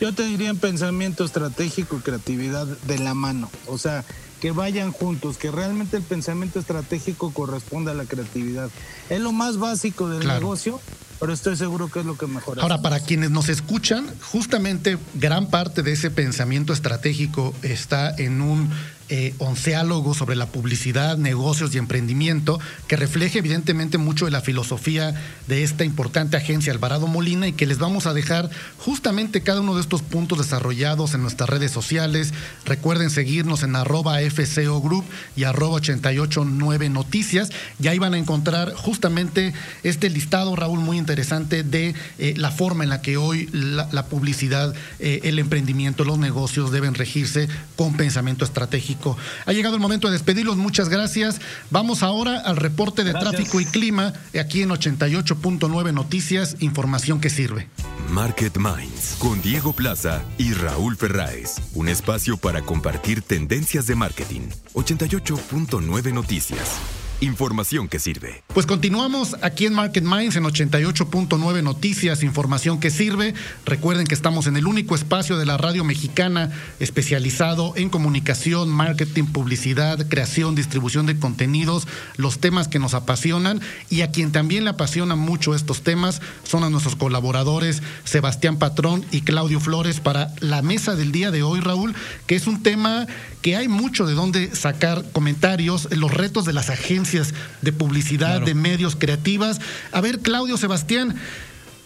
[0.00, 3.50] Yo te diría en pensamiento estratégico y creatividad de la mano.
[3.66, 4.04] O sea,
[4.40, 8.70] que vayan juntos, que realmente el pensamiento estratégico corresponda a la creatividad.
[9.10, 10.80] Es lo más básico del negocio,
[11.20, 12.60] pero estoy seguro que es lo que mejor.
[12.60, 18.70] Ahora, para quienes nos escuchan, justamente gran parte de ese pensamiento estratégico está en un
[19.10, 25.14] eh, onceálogo sobre la publicidad, negocios y emprendimiento, que refleje evidentemente mucho de la filosofía
[25.46, 29.74] de esta importante agencia Alvarado Molina y que les vamos a dejar justamente cada uno
[29.76, 32.34] de estos puntos desarrollados en nuestras redes sociales.
[32.66, 37.48] Recuerden seguirnos en arroba FCO Group y arroba 889 Noticias
[37.82, 42.84] y ahí van a encontrar justamente este listado, Raúl, muy interesante de eh, la forma
[42.84, 48.44] en la que hoy la, publicidad, eh, el emprendimiento, los negocios deben regirse con pensamiento
[48.44, 48.97] estratégico
[49.46, 51.40] ha llegado el momento de despedirlos, muchas gracias.
[51.70, 57.68] Vamos ahora al reporte de tráfico y clima aquí en 88.9 Noticias, información que sirve.
[58.10, 64.48] Market Minds con Diego Plaza y Raúl Ferráez, un espacio para compartir tendencias de marketing.
[64.74, 66.97] 88.9 Noticias.
[67.20, 68.44] Información que sirve.
[68.54, 73.34] Pues continuamos aquí en Market Minds en 88.9 Noticias, información que sirve.
[73.66, 79.24] Recuerden que estamos en el único espacio de la radio mexicana especializado en comunicación, marketing,
[79.24, 84.70] publicidad, creación, distribución de contenidos, los temas que nos apasionan y a quien también le
[84.70, 90.62] apasionan mucho estos temas son a nuestros colaboradores Sebastián Patrón y Claudio Flores para la
[90.62, 91.96] mesa del día de hoy, Raúl,
[92.28, 93.08] que es un tema
[93.42, 98.54] que hay mucho de dónde sacar comentarios, los retos de las agencias de publicidad, de
[98.54, 99.60] medios creativas.
[99.92, 101.16] A ver, Claudio, Sebastián,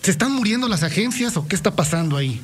[0.02, 2.40] ¿se están muriendo las agencias o qué está pasando ahí?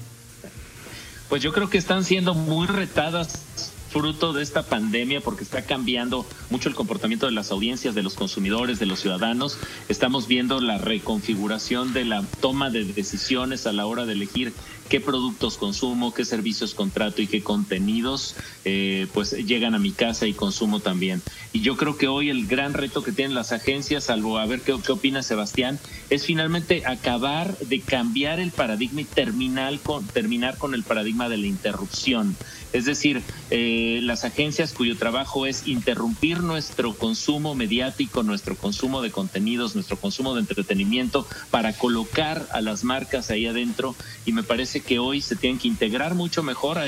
[1.28, 3.42] Pues yo creo que están siendo muy retadas
[3.88, 8.14] fruto de esta pandemia porque está cambiando mucho el comportamiento de las audiencias, de los
[8.14, 9.58] consumidores, de los ciudadanos.
[9.88, 14.52] Estamos viendo la reconfiguración de la toma de decisiones a la hora de elegir
[14.88, 20.26] qué productos consumo, qué servicios contrato y qué contenidos eh, pues llegan a mi casa
[20.26, 21.22] y consumo también.
[21.52, 24.60] Y yo creo que hoy el gran reto que tienen las agencias, salvo a ver
[24.60, 25.78] qué, qué opina Sebastián,
[26.10, 31.38] es finalmente acabar de cambiar el paradigma y terminar con, terminar con el paradigma de
[31.38, 32.36] la interrupción.
[32.72, 39.10] Es decir, eh, las agencias cuyo trabajo es interrumpir nuestro consumo mediático, nuestro consumo de
[39.10, 43.96] contenidos, nuestro consumo de entretenimiento para colocar a las marcas ahí adentro
[44.26, 46.78] y me parece que hoy se tienen que integrar mucho mejor,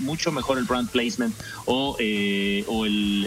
[0.00, 1.34] mucho mejor el brand placement
[1.66, 2.64] o, eh,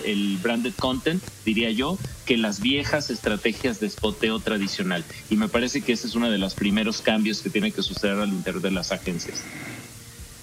[0.06, 5.04] el branded content, diría yo, que las viejas estrategias de spoteo tradicional.
[5.30, 8.20] Y me parece que ese es uno de los primeros cambios que tiene que suceder
[8.20, 9.44] al interior de las agencias.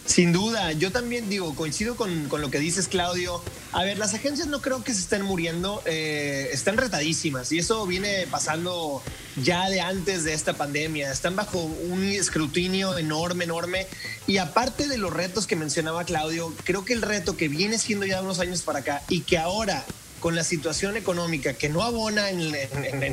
[0.05, 3.41] Sin duda, yo también digo, coincido con, lo que dices, Claudio.
[3.71, 7.87] A ver, las agencias no creo que se estén muriendo, eh, están retadísimas y eso
[7.87, 9.01] viene pasando
[9.37, 11.12] ya de antes de esta pandemia.
[11.12, 13.87] Están bajo un escrutinio enorme, enorme.
[14.27, 18.05] Y aparte de los retos que mencionaba Claudio, creo que el reto que viene siendo
[18.05, 19.85] ya unos años para acá y que ahora
[20.19, 22.53] con la situación económica que no abona en,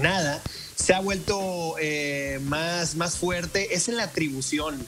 [0.01, 0.41] nada,
[0.75, 4.85] se ha vuelto eh, más, más fuerte, es en la atribución.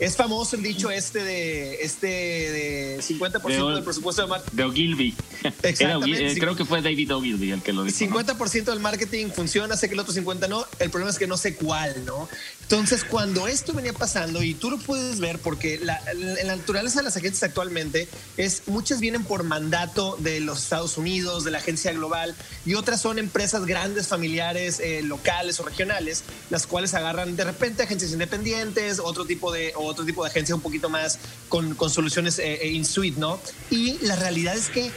[0.00, 4.56] Es famoso el dicho este de este de 50% del presupuesto de marketing.
[4.56, 5.14] De Ogilvy.
[5.62, 6.32] Exactamente.
[6.32, 7.98] Eh, creo que fue David Ogilvy el que lo dijo.
[7.98, 10.64] 50% del marketing funciona, sé que el otro 50% no.
[10.78, 12.30] El problema es que no sé cuál, ¿no?
[12.62, 17.04] Entonces, cuando esto venía pasando, y tú lo puedes ver porque la, la, naturaleza de
[17.04, 21.92] las agencias actualmente es muchas vienen por mandato de los Estados Unidos, de la agencia
[21.92, 22.34] global,
[22.64, 27.82] y otras son empresas grandes, familiares, eh, locales o regionales, las cuales agarran de repente
[27.82, 32.38] agencias independientes, otro tipo de, otro tipo de agencia un poquito más con, con soluciones
[32.38, 33.40] eh, eh, in suite, ¿no?
[33.70, 34.90] Y la realidad es que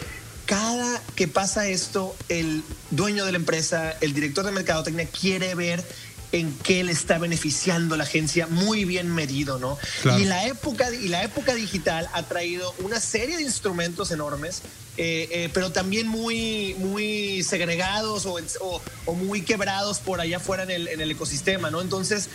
[0.45, 5.83] cada que pasa esto, el dueño de la empresa, el director de mercadotecnia quiere ver
[6.33, 9.77] en qué le está beneficiando la agencia, muy bien medido, ¿no?
[10.17, 14.63] Y la época y la época digital ha traído una serie de instrumentos enormes
[14.95, 18.37] eh, eh, pero también muy, muy segregados o,
[19.05, 21.81] o, muy quebrados por allá afuera en el, en el ecosistema, ¿no?
[21.81, 22.29] Entonces,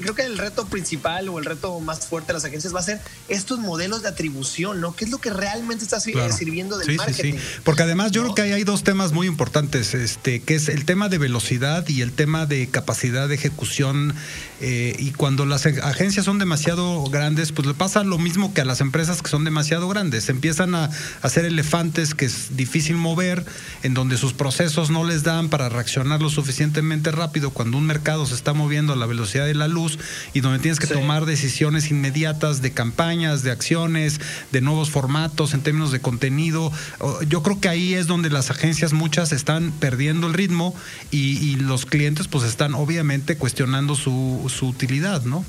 [0.00, 2.84] creo que el reto principal o el reto más fuerte de las agencias va a
[2.84, 4.94] ser estos modelos de atribución, ¿no?
[4.94, 7.32] ¿Qué es lo que realmente está sirviendo del marketing?
[7.32, 7.60] Sí, sí.
[7.64, 11.08] Porque además yo creo que hay dos temas muy importantes, este, que es el tema
[11.08, 14.14] de velocidad y el tema de capacidad de ejecución
[14.60, 18.64] eh, y cuando las agencias son demasiado grandes, pues le pasa lo mismo que a
[18.64, 20.28] las empresas que son demasiado grandes.
[20.28, 20.90] Empiezan a
[21.22, 23.44] hacer elefantes que es difícil mover,
[23.82, 28.26] en donde sus procesos no les dan para reaccionar lo suficientemente rápido cuando un mercado
[28.26, 29.98] se está moviendo a la velocidad de la luz
[30.34, 35.60] y donde tienes que tomar decisiones inmediatas de campañas, de acciones, de nuevos formatos en
[35.60, 36.72] términos de contenido.
[37.28, 40.74] Yo creo que ahí es donde las agencias muchas están perdiendo el ritmo
[41.10, 45.44] y, y los clientes pues están obviamente cuestionando su, su utilidad, ¿no?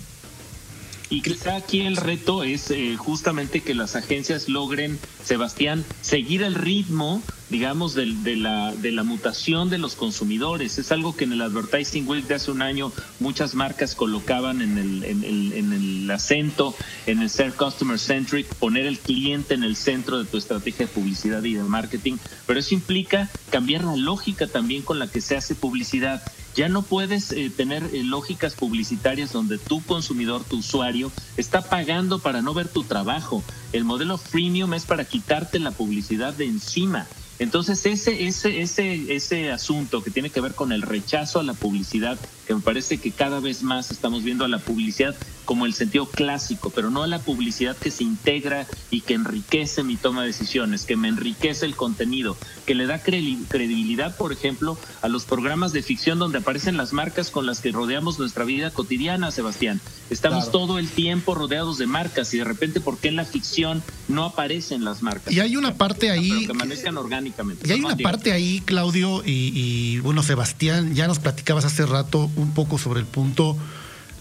[1.09, 6.53] Y quizá aquí el reto es eh, justamente que las agencias logren, Sebastián, seguir el
[6.53, 10.77] ritmo, digamos, de, la, de la mutación de los consumidores.
[10.77, 14.77] Es algo que en el Advertising Week de hace un año muchas marcas colocaban en
[14.77, 16.75] el, en el, en el acento,
[17.07, 20.91] en el ser customer centric, poner el cliente en el centro de tu estrategia de
[20.91, 22.17] publicidad y de marketing.
[22.45, 26.21] Pero eso implica cambiar la lógica también con la que se hace publicidad
[26.55, 32.19] ya no puedes eh, tener eh, lógicas publicitarias donde tu consumidor, tu usuario, está pagando
[32.19, 33.43] para no ver tu trabajo.
[33.71, 37.07] El modelo freemium es para quitarte la publicidad de encima.
[37.39, 41.53] Entonces ese, ese, ese, ese asunto que tiene que ver con el rechazo a la
[41.53, 42.19] publicidad,
[42.49, 46.07] que me parece que cada vez más estamos viendo a la publicidad como el sentido
[46.07, 50.27] clásico, pero no a la publicidad que se integra y que enriquece mi toma de
[50.27, 55.73] decisiones, que me enriquece el contenido, que le da credibilidad, por ejemplo, a los programas
[55.73, 59.79] de ficción donde aparecen las marcas con las que rodeamos nuestra vida cotidiana, Sebastián.
[60.09, 63.83] Estamos todo el tiempo rodeados de marcas y de repente, ¿por qué en la ficción
[64.07, 65.33] no aparecen las marcas?
[65.33, 66.45] Y hay una parte ahí...
[66.45, 71.65] que amanezcan orgánicamente y hay una parte ahí, Claudio, y, bueno, Sebastián, ya nos platicabas
[71.65, 73.57] hace rato un poco sobre el punto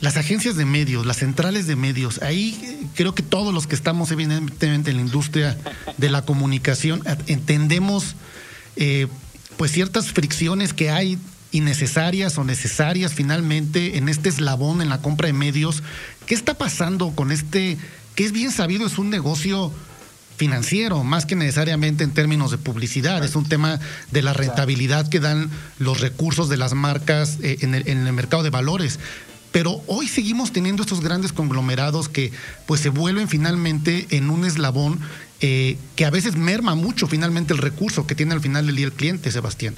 [0.00, 4.12] las agencias de medios, las centrales de medios, ahí creo que todos los que estamos
[4.12, 5.58] evidentemente en la industria
[5.96, 8.14] de la comunicación entendemos
[8.76, 9.08] eh,
[9.56, 11.18] pues ciertas fricciones que hay
[11.50, 15.82] innecesarias o necesarias finalmente en este eslabón en la compra de medios.
[16.26, 17.76] ¿Qué está pasando con este,
[18.14, 19.72] que es bien sabido, es un negocio
[20.38, 23.22] financiero, más que necesariamente en términos de publicidad.
[23.24, 23.80] Es un tema
[24.12, 28.50] de la rentabilidad que dan los recursos de las marcas eh, en, el, mercado de
[28.50, 28.98] valores.
[29.50, 32.32] Pero hoy seguimos teniendo estos grandes conglomerados que
[32.66, 35.00] pues se vuelven finalmente en un eslabón
[35.40, 38.86] eh, que a veces merma mucho finalmente el recurso que tiene al final del día
[38.86, 39.74] el cliente, Sebastián.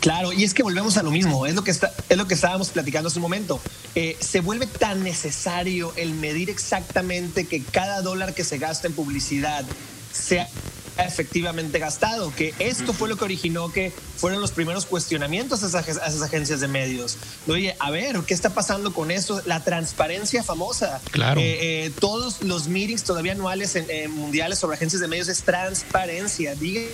[0.00, 2.34] Claro, y es que volvemos a lo mismo, es lo que, está, es lo que
[2.34, 3.60] estábamos platicando hace un momento.
[3.94, 8.94] Eh, se vuelve tan necesario el medir exactamente que cada dólar que se gasta en
[8.94, 9.64] publicidad
[10.12, 10.48] sea
[10.98, 16.22] efectivamente gastado, que esto fue lo que originó que fueron los primeros cuestionamientos a esas,
[16.22, 17.16] agencias de medios.
[17.48, 19.42] Oye, a ver, ¿qué está pasando con eso?
[19.46, 21.00] La transparencia famosa.
[21.10, 21.40] Claro.
[21.40, 26.54] Eh, eh, todos los meetings todavía anuales en, mundiales sobre agencias de medios es transparencia.
[26.54, 26.90] Díganme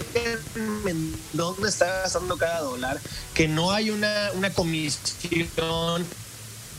[1.33, 3.01] dónde está gastando cada dólar,
[3.35, 6.05] que no hay una, una comisión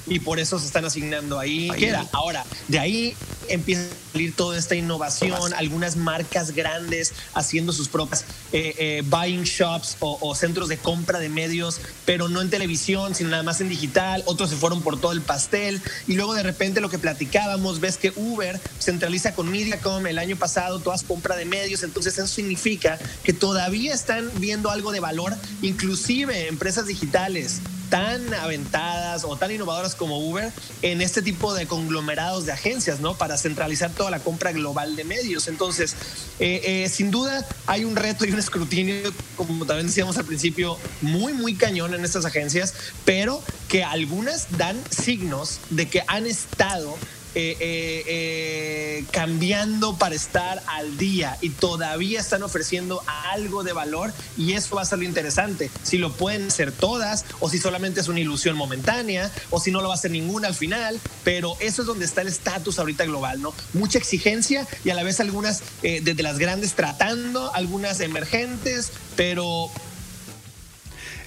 [0.07, 1.69] y por eso se están asignando ahí.
[2.11, 3.15] Ahora, de ahí
[3.49, 9.43] empieza a salir toda esta innovación, algunas marcas grandes haciendo sus propias eh, eh, buying
[9.43, 13.69] shops o, centros de compra de medios, pero no en televisión, sino nada más en
[13.69, 14.23] digital.
[14.25, 17.97] Otros se fueron por todo el pastel y luego de repente lo que platicábamos, ves
[17.97, 22.99] que Uber centraliza con Mediacom el año pasado todas compra de medios, entonces eso significa
[23.23, 29.95] que todavía están viendo algo de valor, inclusive empresas digitales tan aventadas o tan innovadoras
[29.95, 33.17] como Uber en este tipo de conglomerados de agencias, ¿no?
[33.17, 35.47] Para centralizar toda la compra global de medios.
[35.47, 35.95] Entonces,
[36.39, 40.77] eh, eh, sin duda hay un reto y un escrutinio, como también decíamos al principio,
[41.01, 42.73] muy, muy cañón en estas agencias,
[43.05, 46.97] pero que algunas dan signos de que han estado
[47.39, 54.11] eh, eh, eh, cambiando para estar al día y todavía están ofreciendo algo de valor
[54.39, 55.69] y eso va a ser lo interesante.
[55.83, 59.81] Si lo pueden ser todas o si solamente es una ilusión momentánea o si no
[59.81, 63.05] lo va a ser ninguna al final, pero eso es donde está el estatus ahorita
[63.05, 63.53] global, ¿no?
[63.73, 69.69] Mucha exigencia y a la vez algunas de las grandes tratando, algunas emergentes, pero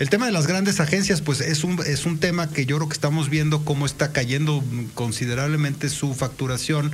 [0.00, 2.88] el tema de las grandes agencias, pues es un, es un tema que yo creo
[2.88, 6.90] que estamos viendo cómo está cayendo considerablemente su facturación.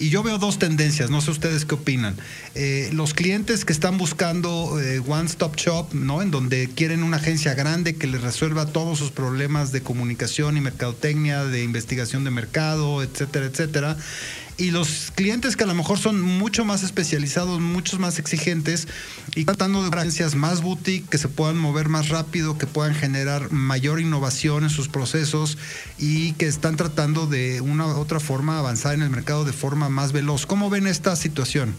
[0.00, 2.16] Y yo veo dos tendencias, no sé ustedes qué opinan.
[2.56, 6.20] Eh, los clientes que están buscando eh, One Stop Shop, ¿no?
[6.20, 10.60] En donde quieren una agencia grande que les resuelva todos sus problemas de comunicación y
[10.60, 13.96] mercadotecnia, de investigación de mercado, etcétera, etcétera
[14.58, 18.88] y los clientes que a lo mejor son mucho más especializados, muchos más exigentes
[19.36, 23.52] y tratando de agencias más boutique que se puedan mover más rápido, que puedan generar
[23.52, 25.56] mayor innovación en sus procesos
[25.96, 29.88] y que están tratando de una u otra forma avanzar en el mercado de forma
[29.88, 30.44] más veloz.
[30.44, 31.74] ¿Cómo ven esta situación?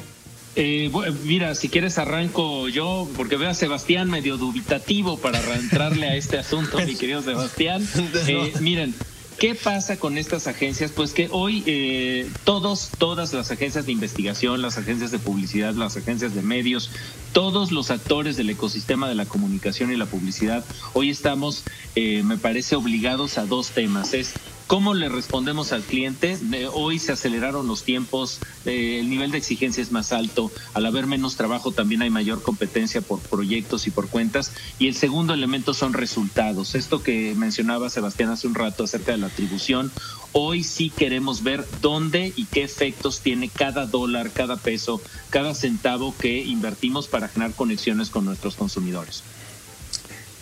[0.56, 0.92] Eh,
[1.24, 6.38] mira, si quieres arranco yo, porque veo a Sebastián medio dubitativo para entrarle a este
[6.38, 7.88] asunto, mi querido Sebastián.
[8.28, 8.94] Eh, miren,
[9.40, 10.92] ¿Qué pasa con estas agencias?
[10.92, 15.96] Pues que hoy eh, todos, todas las agencias de investigación, las agencias de publicidad, las
[15.96, 16.92] agencias de medios,
[17.32, 21.64] todos los actores del ecosistema de la comunicación y la publicidad, hoy estamos,
[21.96, 24.14] eh, me parece, obligados a dos temas.
[24.14, 24.34] Es
[24.70, 26.38] ¿Cómo le respondemos al cliente?
[26.74, 31.08] Hoy se aceleraron los tiempos, eh, el nivel de exigencia es más alto, al haber
[31.08, 34.52] menos trabajo también hay mayor competencia por proyectos y por cuentas.
[34.78, 36.76] Y el segundo elemento son resultados.
[36.76, 39.92] Esto que mencionaba Sebastián hace un rato acerca de la atribución,
[40.34, 45.02] hoy sí queremos ver dónde y qué efectos tiene cada dólar, cada peso,
[45.32, 49.24] cada centavo que invertimos para generar conexiones con nuestros consumidores.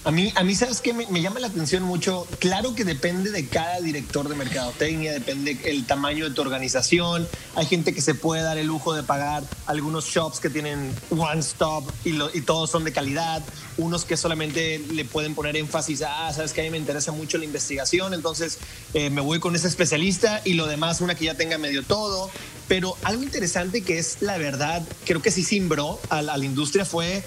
[0.08, 0.94] A mí, a mí ¿sabes qué?
[0.94, 2.26] Me, llama la atención mucho.
[2.40, 7.28] Claro que depende de cada director de mercadotecnia, depende el tamaño de tu organización.
[7.56, 11.42] Hay gente que se puede dar el lujo de pagar algunos shops que tienen one
[11.42, 13.44] stop y, todos son de calidad.
[13.76, 17.12] Unos que solamente le pueden poner énfasis a, ah, sabes que a mí me interesa
[17.12, 18.60] mucho la investigación, entonces
[18.94, 22.32] eh, me voy con ese especialista y lo demás, una que ya tenga medio todo.
[22.70, 27.26] Pero algo interesante que es la verdad, creo que sí simbró a la industria fue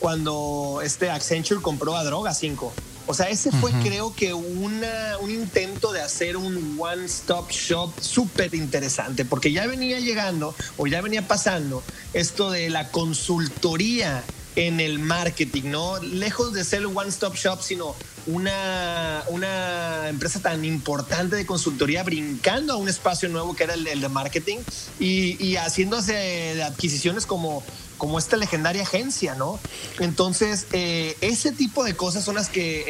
[0.00, 2.72] cuando este Accenture compró a Droga 5.
[3.06, 8.54] O sea, ese fue creo que una, un intento de hacer un one-stop shop súper
[8.54, 11.82] interesante, porque ya venía llegando o ya venía pasando
[12.12, 14.22] esto de la consultoría
[14.56, 15.98] en el marketing, ¿no?
[15.98, 17.94] Lejos de ser un one-stop shop, sino
[18.26, 24.00] una, una empresa tan importante de consultoría brincando a un espacio nuevo que era el,
[24.00, 24.58] de marketing
[24.98, 27.64] y, y haciéndose adquisiciones como
[28.00, 29.60] como esta legendaria agencia, ¿no?
[29.98, 32.84] Entonces, eh, ese tipo de cosas son las que eh,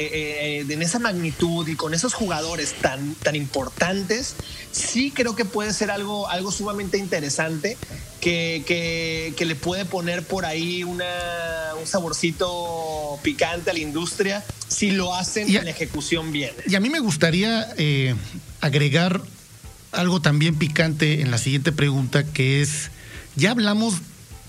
[0.61, 4.37] eh, en esa magnitud y con esos jugadores tan, tan importantes,
[4.71, 7.77] sí creo que puede ser algo, algo sumamente interesante
[8.21, 8.63] que,
[9.37, 11.05] que, le puede poner por ahí una,
[11.81, 16.53] un saborcito picante a la industria si lo hacen en ejecución bien.
[16.69, 17.67] Y a mí me gustaría
[18.61, 19.23] agregar
[19.91, 22.93] algo también picante en la siguiente pregunta, que es,
[23.35, 23.95] ya hablamos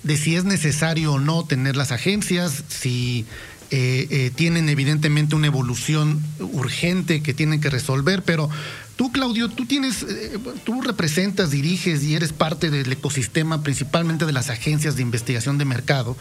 [0.04, 3.26] de si es necesario o no tener las agencias, si
[3.74, 8.50] eh, eh, tienen evidentemente una evolución urgente que tienen que resolver, pero
[8.98, 14.34] tú, Claudio, tú tienes, eh, tú representas, diriges y eres parte del ecosistema, principalmente de
[14.34, 16.18] las agencias de investigación de mercado.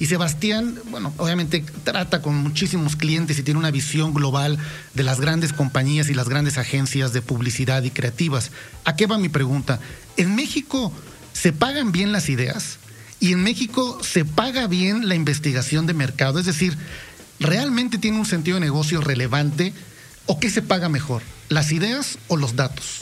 [0.00, 4.58] Y Sebastián, bueno, obviamente trata con muchísimos clientes y tiene una visión global
[4.94, 8.50] de las grandes compañías y las grandes agencias de publicidad y creativas.
[8.86, 9.78] ¿A qué va mi pregunta?
[10.16, 10.90] ¿En México
[11.34, 12.78] se pagan bien las ideas?
[13.24, 16.76] Y en México se paga bien la investigación de mercado, es decir,
[17.40, 19.72] ¿realmente tiene un sentido de negocio relevante
[20.26, 23.00] o qué se paga mejor, las ideas o los datos?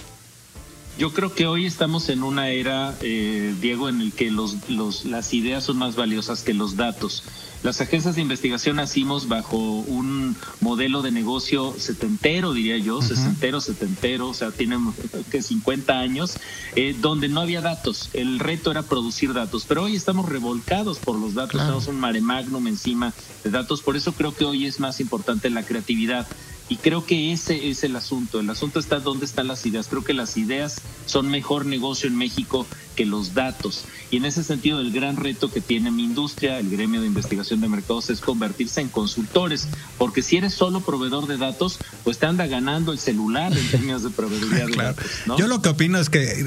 [0.96, 5.64] Yo creo que hoy estamos en una era, eh, Diego, en el que las ideas
[5.64, 7.24] son más valiosas que los datos.
[7.62, 14.30] Las agencias de investigación nacimos bajo un modelo de negocio setentero, diría yo, sesentero, setentero,
[14.30, 14.92] o sea, tienen
[15.30, 16.38] que 50 años,
[16.74, 18.10] eh, donde no había datos.
[18.14, 22.20] El reto era producir datos, pero hoy estamos revolcados por los datos, tenemos un mare
[22.20, 23.12] magnum encima
[23.44, 26.26] de datos, por eso creo que hoy es más importante la creatividad.
[26.68, 28.40] Y creo que ese es el asunto.
[28.40, 29.88] El asunto está dónde están las ideas.
[29.88, 33.84] Creo que las ideas son mejor negocio en México que los datos.
[34.10, 37.60] Y en ese sentido, el gran reto que tiene mi industria, el gremio de investigación
[37.60, 39.66] de mercados, es convertirse en consultores.
[39.98, 44.02] Porque si eres solo proveedor de datos, pues te anda ganando el celular en términos
[44.02, 45.06] de proveeduría de datos.
[45.38, 46.44] Yo lo que opino es que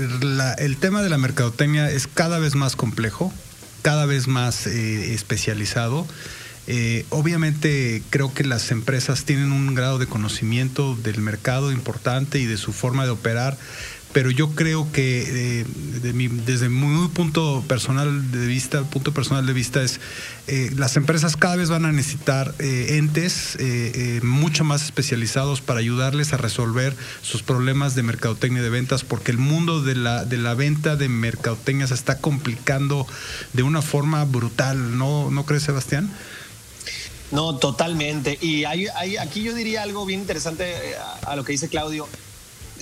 [0.57, 3.33] el tema de la mercadotecnia es cada vez más complejo,
[3.81, 6.07] cada vez más eh, especializado.
[6.67, 12.45] Eh, obviamente creo que las empresas tienen un grado de conocimiento del mercado importante y
[12.45, 13.55] de su forma de operar,
[14.13, 15.65] pero yo creo que eh,
[16.01, 19.99] desde mi punto personal de vista, punto personal de vista es
[20.47, 23.57] eh, las empresas cada vez van a necesitar entes
[24.23, 29.37] mucho más especializados para ayudarles a resolver sus problemas de mercadotecnia de ventas, porque el
[29.37, 33.05] mundo de la, de la venta de mercadotecnia se está complicando
[33.53, 36.09] de una forma brutal, ¿no, ¿no crees, Sebastián?
[37.31, 38.37] No, totalmente.
[38.41, 40.95] Y hay, aquí yo diría algo bien interesante eh,
[41.25, 42.07] a, lo que dice Claudio.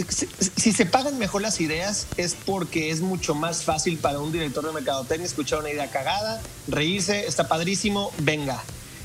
[0.10, 4.66] Si, se pagan mejor las ideas es porque es mucho más fácil para un director
[4.66, 8.64] de mercadotecnia escuchar una idea cagada, reírse, está padrísimo, venga.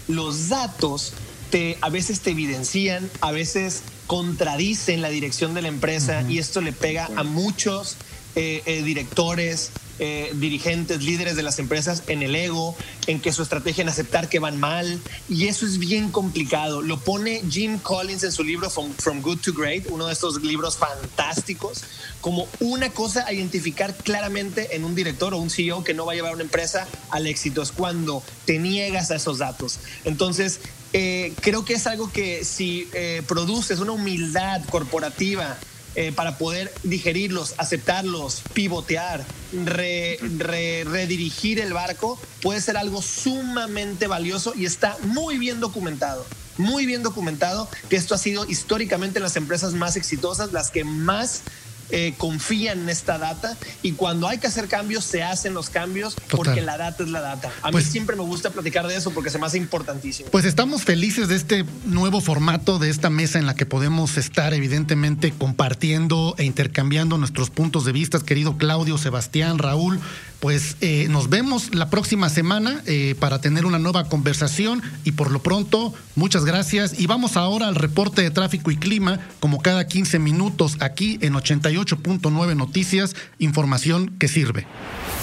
[0.08, 1.12] Los datos
[1.50, 6.62] te, a veces te evidencian, a veces contradicen la dirección de la empresa y esto
[6.62, 7.96] le pega a muchos
[8.34, 12.76] eh, eh, directores, eh, dirigentes, líderes de las empresas en el ego,
[13.08, 16.80] en que su estrategia en aceptar que van mal, y eso es bien complicado.
[16.82, 20.76] Lo pone Jim Collins en su libro From, Good to Great, uno de estos libros
[20.76, 21.82] fantásticos,
[22.20, 26.12] como una cosa a identificar claramente en un director o un CEO que no va
[26.12, 29.80] a llevar una empresa al éxito, es cuando te niegas a esos datos.
[30.04, 30.60] Entonces,
[30.92, 35.58] creo que es algo que si eh, produces una humildad corporativa,
[36.00, 44.64] eh, para poder digerirlos, aceptarlos, pivotear, redirigir el barco, puede ser algo sumamente valioso y
[44.64, 46.24] está muy bien documentado.
[46.56, 51.42] Muy bien documentado que esto ha sido históricamente las empresas más exitosas, las que más
[51.90, 56.16] eh, confían en esta data y cuando hay que hacer cambios, se hacen los cambios
[56.30, 57.50] porque la data es la data.
[57.62, 60.30] A mí pues siempre me gusta platicar de eso porque se me hace importantísimo.
[60.30, 64.54] Pues estamos felices de este nuevo formato, de esta mesa en la que podemos estar
[64.54, 70.00] evidentemente compartiendo e intercambiando nuestros puntos de vista, querido Claudio, Sebastián, Raúl
[70.40, 75.30] pues eh, nos vemos la próxima semana eh, para tener una nueva conversación y por
[75.30, 79.86] lo pronto, muchas gracias y vamos ahora al reporte de tráfico y clima como cada
[79.86, 84.66] 15 minutos aquí en 88.9 Noticias, información que sirve.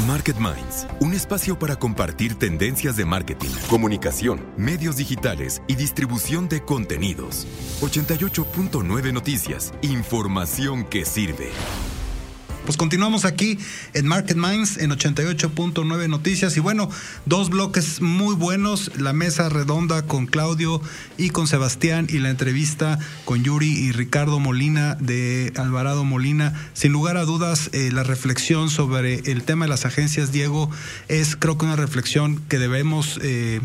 [0.08, 6.62] Market Minds, un espacio para compartir tendencias de marketing, comunicación, medios digitales y distribución de
[6.62, 7.48] contenidos.
[7.82, 11.52] 88.9 Noticias, información que sirve.
[12.66, 13.60] Pues continuamos aquí
[13.94, 16.58] en Market Minds en 88.9 Noticias.
[16.58, 16.90] Y bueno,
[17.28, 20.82] dos bloques muy buenos, la mesa redonda con Claudio
[21.16, 26.54] y con Sebastián y la entrevista con Yuri y Ricardo Molina de Alvarado Molina.
[26.74, 30.72] Sin lugar a dudas, eh, la reflexión sobre el tema de las agencias, Diego,
[31.08, 33.62] es creo que una reflexión que debemos eh,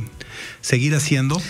[0.60, 1.40] seguir haciendo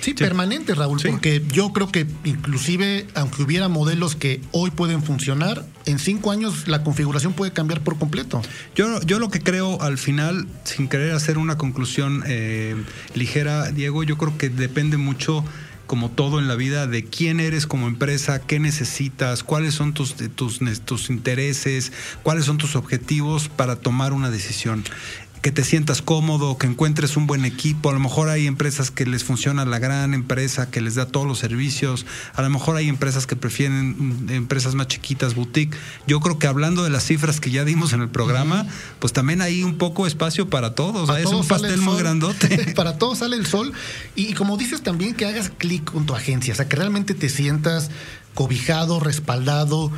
[0.00, 5.64] sí, permanente, Raúl, porque yo creo que inclusive, aunque hubiera modelos que hoy pueden funcionar,
[5.86, 8.42] en cinco años la configuración puede cambiar por completo.
[8.74, 12.76] Yo, yo lo que creo al final, sin querer hacer una conclusión eh,
[13.14, 15.44] ligera, Diego, yo creo que depende mucho
[15.90, 20.14] como todo en la vida, de quién eres como empresa, qué necesitas, cuáles son tus,
[20.36, 21.90] tus, tus intereses,
[22.22, 24.84] cuáles son tus objetivos para tomar una decisión
[25.42, 27.88] que te sientas cómodo, que encuentres un buen equipo.
[27.88, 31.26] A lo mejor hay empresas que les funciona la gran empresa, que les da todos
[31.26, 32.04] los servicios.
[32.34, 35.76] A lo mejor hay empresas que prefieren mm, empresas más chiquitas, boutique.
[36.06, 38.66] Yo creo que hablando de las cifras que ya dimos en el programa,
[38.98, 41.08] pues también hay un poco espacio para todos.
[41.18, 42.72] es un pastel muy grandote.
[42.76, 43.72] para todos sale el sol.
[44.14, 47.30] Y, como dices también, que hagas clic con tu agencia, o sea, que realmente te
[47.30, 47.90] sientas
[48.34, 49.90] cobijado, respaldado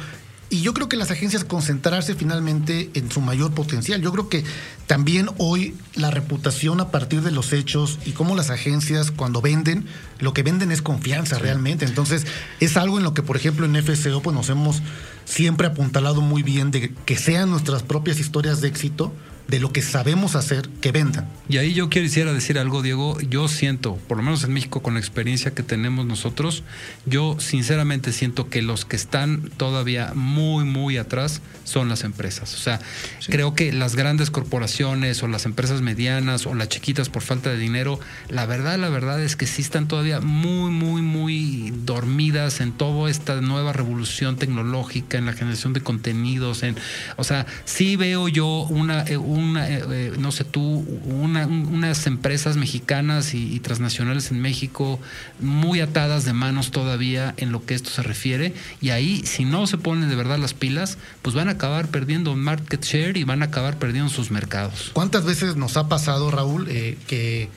[0.53, 4.03] y yo creo que las agencias concentrarse finalmente en su mayor potencial.
[4.03, 4.45] Yo creo que
[4.87, 9.87] también hoy la reputación a partir de los hechos y cómo las agencias cuando venden,
[10.19, 11.87] lo que venden es confianza realmente.
[11.87, 12.27] Entonces
[12.61, 14.83] es algo en lo que, por ejemplo, en FCO pues nos hemos
[15.25, 19.11] siempre apuntalado muy bien de que sean nuestras propias historias de éxito
[19.49, 21.29] de lo que sabemos hacer que vendan.
[21.49, 23.21] Y ahí yo quisiera decir algo, Diego.
[23.21, 26.63] Yo siento, por lo menos en México, con la experiencia que tenemos nosotros,
[27.05, 32.55] yo sinceramente siento que los que están todavía muy, muy atrás son las empresas.
[32.55, 32.81] O sea,
[33.27, 37.59] creo que las grandes corporaciones o las empresas medianas o las chiquitas por falta de
[37.59, 42.73] dinero, la verdad, la verdad es que sí están todavía muy, muy, muy dormidas en
[42.73, 46.63] toda esta nueva revolución tecnológica, en la generación de contenidos.
[46.63, 46.77] En,
[47.17, 52.57] o sea, sí veo yo una eh, una, eh, eh, no sé tú, unas empresas
[52.57, 55.01] mexicanas y, transnacionales en México
[55.41, 58.55] muy atadas de manos todavía en lo que esto se refiere.
[58.81, 62.35] Y ahí, si no se ponen de verdad las pilas, pues van a acabar perdiendo
[62.35, 64.91] market share y van a acabar perdiendo sus mercados.
[64.93, 67.49] ¿Cuántas veces nos ha pasado, Raúl, eh, que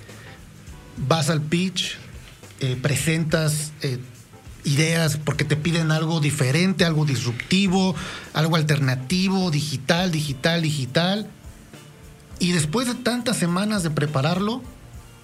[1.07, 1.97] vas al pitch,
[2.81, 3.73] presentas
[4.65, 7.95] ideas porque te piden algo diferente, algo disruptivo,
[8.33, 11.27] algo alternativo, digital, digital, digital,
[12.39, 14.61] y después de tantas semanas de prepararlo,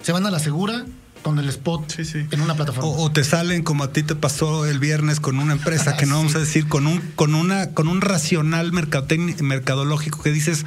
[0.02, 0.84] se van a la segura
[1.22, 2.90] con el spot en una plataforma.
[2.90, 6.16] O, te salen como a ti te pasó el viernes con una empresa que no
[6.16, 10.66] vamos a decir con un con una con un racional mercadológico que dices,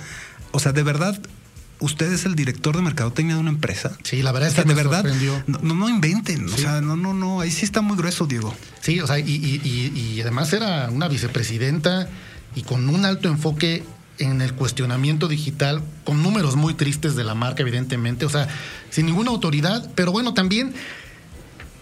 [0.51, 1.19] o sea, de verdad
[1.79, 3.97] usted es el director de mercadotecnia de una empresa.
[4.03, 5.05] Sí, la verdad es que de verdad
[5.45, 8.55] no, no inventen, o sea, no no no, ahí sí está muy grueso, Diego.
[8.79, 12.07] Sí, o sea, y, y además era una vicepresidenta
[12.55, 13.83] y con un alto enfoque
[14.20, 18.47] en el cuestionamiento digital, con números muy tristes de la marca, evidentemente, o sea,
[18.89, 20.74] sin ninguna autoridad, pero bueno, también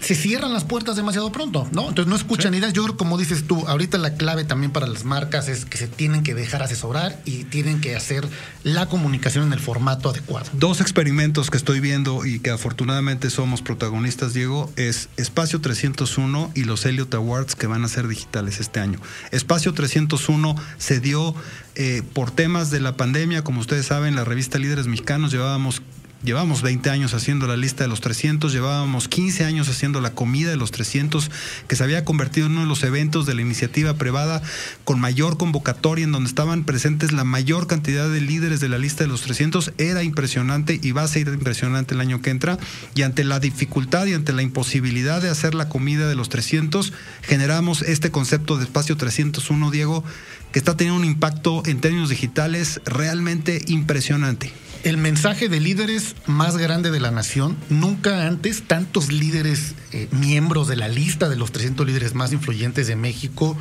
[0.03, 1.87] se cierran las puertas demasiado pronto, ¿no?
[1.87, 2.73] Entonces no escuchan ideas.
[2.73, 5.87] Yo creo, como dices tú, ahorita la clave también para las marcas es que se
[5.87, 8.27] tienen que dejar asesorar y tienen que hacer
[8.63, 10.49] la comunicación en el formato adecuado.
[10.53, 16.65] Dos experimentos que estoy viendo y que afortunadamente somos protagonistas, Diego, es Espacio 301 y
[16.65, 18.99] los Elliot Awards que van a ser digitales este año.
[19.31, 21.33] Espacio 301 se dio
[21.75, 25.81] eh, por temas de la pandemia, como ustedes saben, la revista Líderes Mexicanos llevábamos
[26.23, 30.51] Llevamos 20 años haciendo la lista de los 300, llevábamos 15 años haciendo la comida
[30.51, 31.29] de los 300,
[31.67, 34.41] que se había convertido en uno de los eventos de la iniciativa privada
[34.85, 39.03] con mayor convocatoria, en donde estaban presentes la mayor cantidad de líderes de la lista
[39.03, 39.73] de los 300.
[39.77, 42.57] Era impresionante y va a ser impresionante el año que entra.
[42.95, 46.93] Y ante la dificultad y ante la imposibilidad de hacer la comida de los 300,
[47.21, 50.05] generamos este concepto de espacio 301, Diego,
[50.53, 54.53] que está teniendo un impacto en términos digitales realmente impresionante
[54.83, 57.57] el mensaje de líderes más grande de la nación.
[57.69, 62.87] Nunca antes tantos líderes, eh, miembros de la lista de los 300 líderes más influyentes
[62.87, 63.57] de México,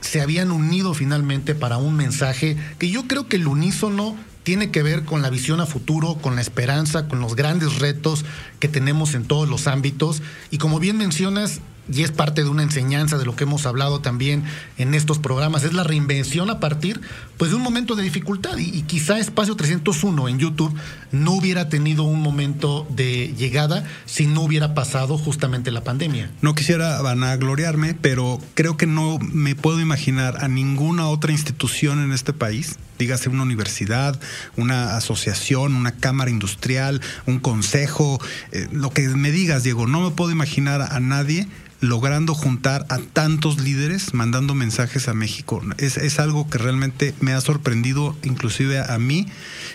[0.00, 4.82] se habían unido finalmente para un mensaje que yo creo que el unísono tiene que
[4.82, 8.24] ver con la visión a futuro, con la esperanza, con los grandes retos
[8.58, 10.22] que tenemos en todos los ámbitos.
[10.50, 11.60] Y como bien mencionas,
[11.92, 14.44] y es parte de una enseñanza de lo que hemos hablado también
[14.78, 17.00] en estos programas, es la reinvención a partir
[17.36, 18.56] pues, de un momento de dificultad.
[18.56, 20.74] Y, quizá Espacio 301 en YouTube
[21.10, 26.30] no hubiera tenido un momento de llegada si no hubiera pasado justamente la pandemia.
[26.40, 32.12] No quisiera vanagloriarme, pero creo que no me puedo imaginar a ninguna otra institución en
[32.12, 34.18] este país dígase una universidad,
[34.56, 38.20] una asociación, una cámara industrial, un consejo,
[38.52, 41.48] eh, lo que me digas, Diego, no me puedo imaginar a nadie
[41.80, 45.60] logrando juntar a tantos líderes mandando mensajes a México.
[45.78, 49.26] Es, es, algo que realmente me ha sorprendido, inclusive a mí,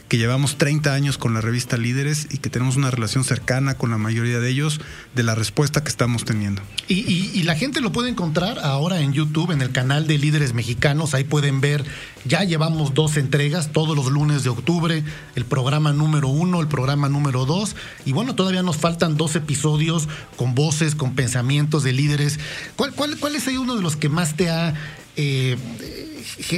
[0.08, 3.90] que llevamos 30 años con la revista Líderes y que tenemos una relación cercana con
[3.90, 4.80] la mayoría de ellos,
[5.16, 6.62] de la respuesta que estamos teniendo.
[6.88, 11.14] Y, la gente lo puede encontrar ahora en YouTube, en el canal de Líderes Mexicanos,
[11.14, 11.86] ahí pueden ver,
[12.26, 15.04] ya llevamos dos entregas, todos los lunes de octubre,
[15.36, 20.10] el programa número uno, el programa número dos, y bueno, todavía nos faltan dos episodios
[20.36, 22.40] con voces, con pensamientos de líderes.
[22.76, 24.74] ¿Cuál, cuál, cuál es ahí uno de los que más te ha
[25.18, 25.58] eh,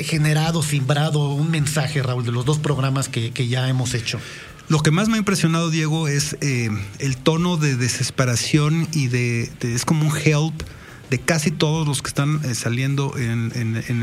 [0.03, 4.19] generado, simbrado un mensaje, Raúl, de los dos programas que, ya hemos hecho?
[4.67, 9.49] Lo que más me ha impresionado, Diego, es eh, el tono de desesperación y de,
[9.59, 10.61] de, es como un help
[11.09, 13.49] de casi todos los que están eh, saliendo en,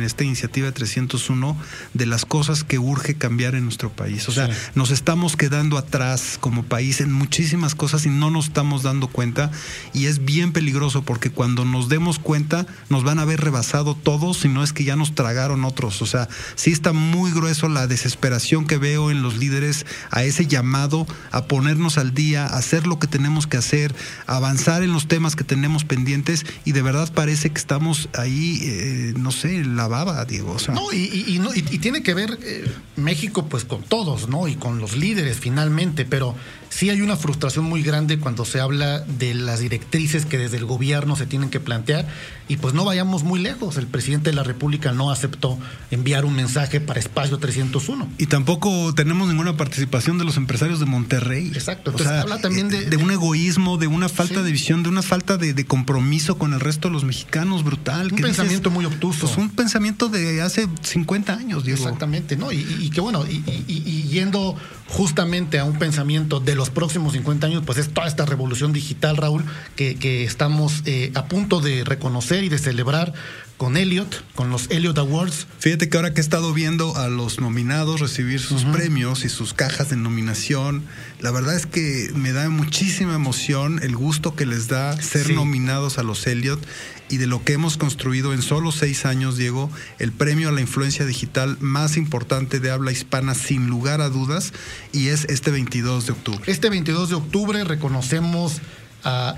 [0.03, 1.57] esta iniciativa 301
[1.95, 4.29] de las cosas que urge cambiar en nuestro país.
[4.29, 8.83] O sea, nos estamos quedando atrás como país en muchísimas cosas y no nos estamos
[8.83, 9.51] dando cuenta
[9.93, 14.45] y es bien peligroso porque cuando nos demos cuenta nos van a haber rebasado todos
[14.45, 16.03] y no es que ya nos tragaron otros.
[16.03, 20.47] O sea, sí está muy grueso la desesperación que veo en los líderes a ese
[20.47, 23.95] llamado a ponernos al día, a hacer lo que tenemos que hacer,
[24.27, 29.15] avanzar en los temas que tenemos pendientes y de verdad parece que estamos ahí, eh,
[29.17, 30.57] no sé, la baba, Diego.
[30.73, 34.49] no, y, y, tiene que ver eh, México pues con todos, ¿no?
[34.49, 36.35] Y con los líderes finalmente, pero
[36.69, 40.65] sí hay una frustración muy grande cuando se habla de las directrices que desde el
[40.65, 42.07] gobierno se tienen que plantear
[42.49, 43.77] y pues no vayamos muy lejos.
[43.77, 45.59] El presidente de la República no aceptó
[45.91, 48.09] enviar un mensaje para Espacio 301.
[48.19, 51.49] Y tampoco tenemos ninguna participación de los empresarios de Monterrey.
[51.49, 51.91] Exacto.
[51.91, 55.37] Entonces habla también eh, de, un egoísmo, de una falta de visión, de una falta
[55.37, 58.13] de, compromiso con el resto de los mexicanos brutal.
[58.13, 59.27] Un pensamiento muy obtuso.
[59.27, 61.83] Pues un pensamiento de hace 50 años, Diego.
[61.83, 62.53] Exactamente, ¿no?
[62.53, 64.57] Y, que bueno, y yendo
[64.89, 69.17] justamente a un pensamiento de los próximos 50 años, pues es toda esta revolución digital,
[69.17, 69.45] Raúl,
[69.77, 73.13] que, estamos eh, a punto de reconocer y de celebrar
[73.57, 75.47] con Elliot, con los Elliot Awards.
[75.59, 79.55] Fíjate que ahora que he estado viendo a los nominados recibir sus premios y sus
[79.55, 80.85] cajas de nominación,
[81.21, 85.99] la verdad es que me da muchísima emoción el gusto que les da ser nominados
[85.99, 86.61] a los Elliot
[87.09, 90.61] y de lo que hemos construido en solo seis años, Diego, el premio a la
[90.61, 94.53] influencia digital más importante de habla hispana sin lugar a dudas
[94.93, 96.43] y es este 22 de octubre.
[96.47, 98.61] Este 22 de octubre reconocemos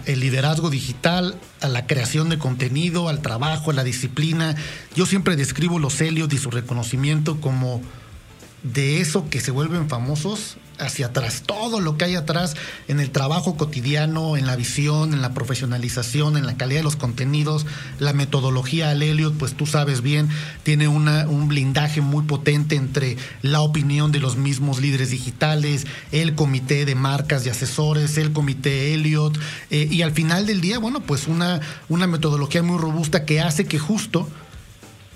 [0.07, 4.57] el liderazgo digital, a la creación de contenido, al trabajo, a la disciplina.
[4.95, 7.83] Yo siempre describo los Helios y su reconocimiento como
[8.63, 12.55] de eso que se vuelven famosos hacia atrás, todo lo que hay atrás
[12.87, 16.97] en el trabajo cotidiano, en la visión, en la profesionalización, en la calidad de los
[16.97, 17.67] contenidos,
[17.99, 20.29] la metodología al Elliot, pues tú sabes bien,
[20.63, 26.35] tiene una, un blindaje muy potente entre la opinión de los mismos líderes digitales, el
[26.35, 29.37] comité de marcas y asesores, el comité Elliot,
[29.71, 33.67] eh, y al final del día, bueno, pues una, una metodología muy robusta que hace
[33.67, 34.29] que justo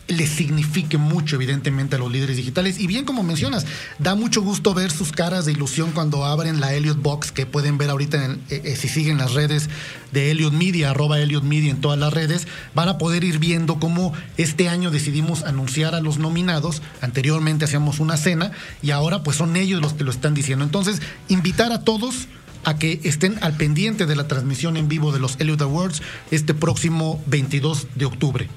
[0.09, 2.79] les signifique mucho, evidentemente, a los líderes digitales.
[2.81, 3.67] Y bien, como mencionas,
[3.99, 7.79] da mucho gusto ver sus caras de ilusión cuando abren la Elliot Box, que pueden
[7.79, 9.69] ver ahorita en, eh, eh, si siguen las redes
[10.13, 13.79] de Elliot Media, arroba Elliot Media en todas las redes, van a poder ir viendo
[13.79, 16.83] cómo este año decidimos anunciar a los nominados.
[17.01, 20.65] Anteriormente hacíamos una cena y ahora pues son ellos los que lo están diciendo.
[20.65, 22.29] Entonces, invitar a todos
[22.65, 26.55] a que estén al pendiente de la transmisión en vivo de los Elliot Awards este
[26.55, 28.49] próximo 22 de octubre.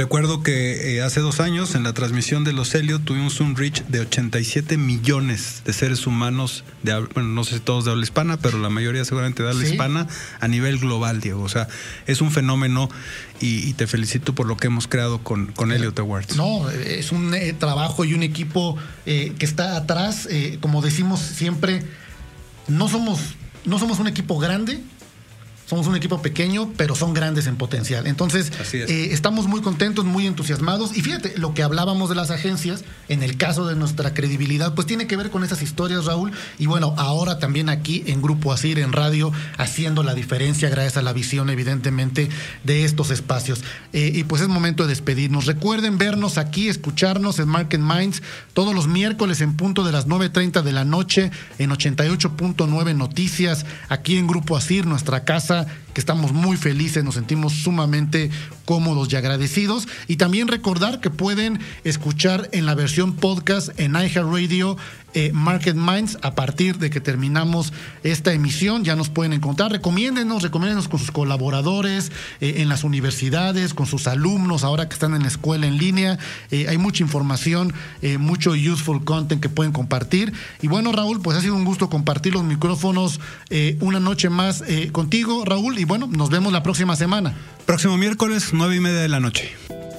[0.00, 3.82] Recuerdo que eh, hace dos años en la transmisión de los Elliot tuvimos un reach
[3.82, 8.38] de 87 millones de seres humanos, de, bueno, no sé si todos de habla hispana,
[8.38, 10.06] pero la mayoría seguramente de habla hispana
[10.40, 11.42] a nivel global, Diego.
[11.42, 11.68] O sea,
[12.06, 12.88] es un fenómeno
[13.42, 16.34] y, te felicito por lo que hemos creado con, con Elliot Awards.
[16.34, 20.26] No, es un eh, trabajo y un equipo eh, que está atrás,
[20.60, 21.82] como decimos siempre,
[22.68, 23.20] no somos,
[23.66, 24.80] no somos un equipo grande,
[25.70, 28.08] somos un equipo pequeño, pero son grandes en potencial.
[28.08, 30.96] Entonces, eh, estamos muy contentos, muy entusiasmados.
[30.96, 34.88] Y fíjate, lo que hablábamos de las agencias, en el caso de nuestra credibilidad, pues
[34.88, 36.32] tiene que ver con esas historias, Raúl.
[36.58, 41.02] Y bueno, ahora también aquí en Grupo Asir, en radio, haciendo la diferencia gracias a
[41.02, 42.28] la visión, evidentemente,
[42.64, 43.62] de estos espacios.
[43.92, 45.46] Eh, y pues es momento de despedirnos.
[45.46, 50.62] Recuerden vernos aquí, escucharnos en Market Minds todos los miércoles en punto de las 9.30
[50.62, 55.59] de la noche en 88.9 Noticias, aquí en Grupo Asir, nuestra casa
[55.92, 58.30] que estamos muy felices, nos sentimos sumamente
[58.64, 59.88] cómodos y agradecidos.
[60.06, 64.76] Y también recordar que pueden escuchar en la versión podcast en iHeartRadio
[65.14, 68.84] eh, Market Minds a partir de que terminamos esta emisión.
[68.84, 69.72] Ya nos pueden encontrar.
[69.72, 75.14] Recomiéndenos, recomiéndenos con sus colaboradores, eh, en las universidades, con sus alumnos, ahora que están
[75.14, 76.18] en la escuela en línea.
[76.50, 77.72] Eh, hay mucha información,
[78.18, 80.32] mucho useful content que pueden compartir.
[80.62, 83.20] Y bueno, Raúl, pues ha sido un gusto compartir los micrófonos
[83.80, 85.78] una noche más contigo, Raúl.
[85.78, 87.34] Y bueno, nos vemos la próxima semana.
[87.66, 89.50] Próximo miércoles, nueve y media de la noche.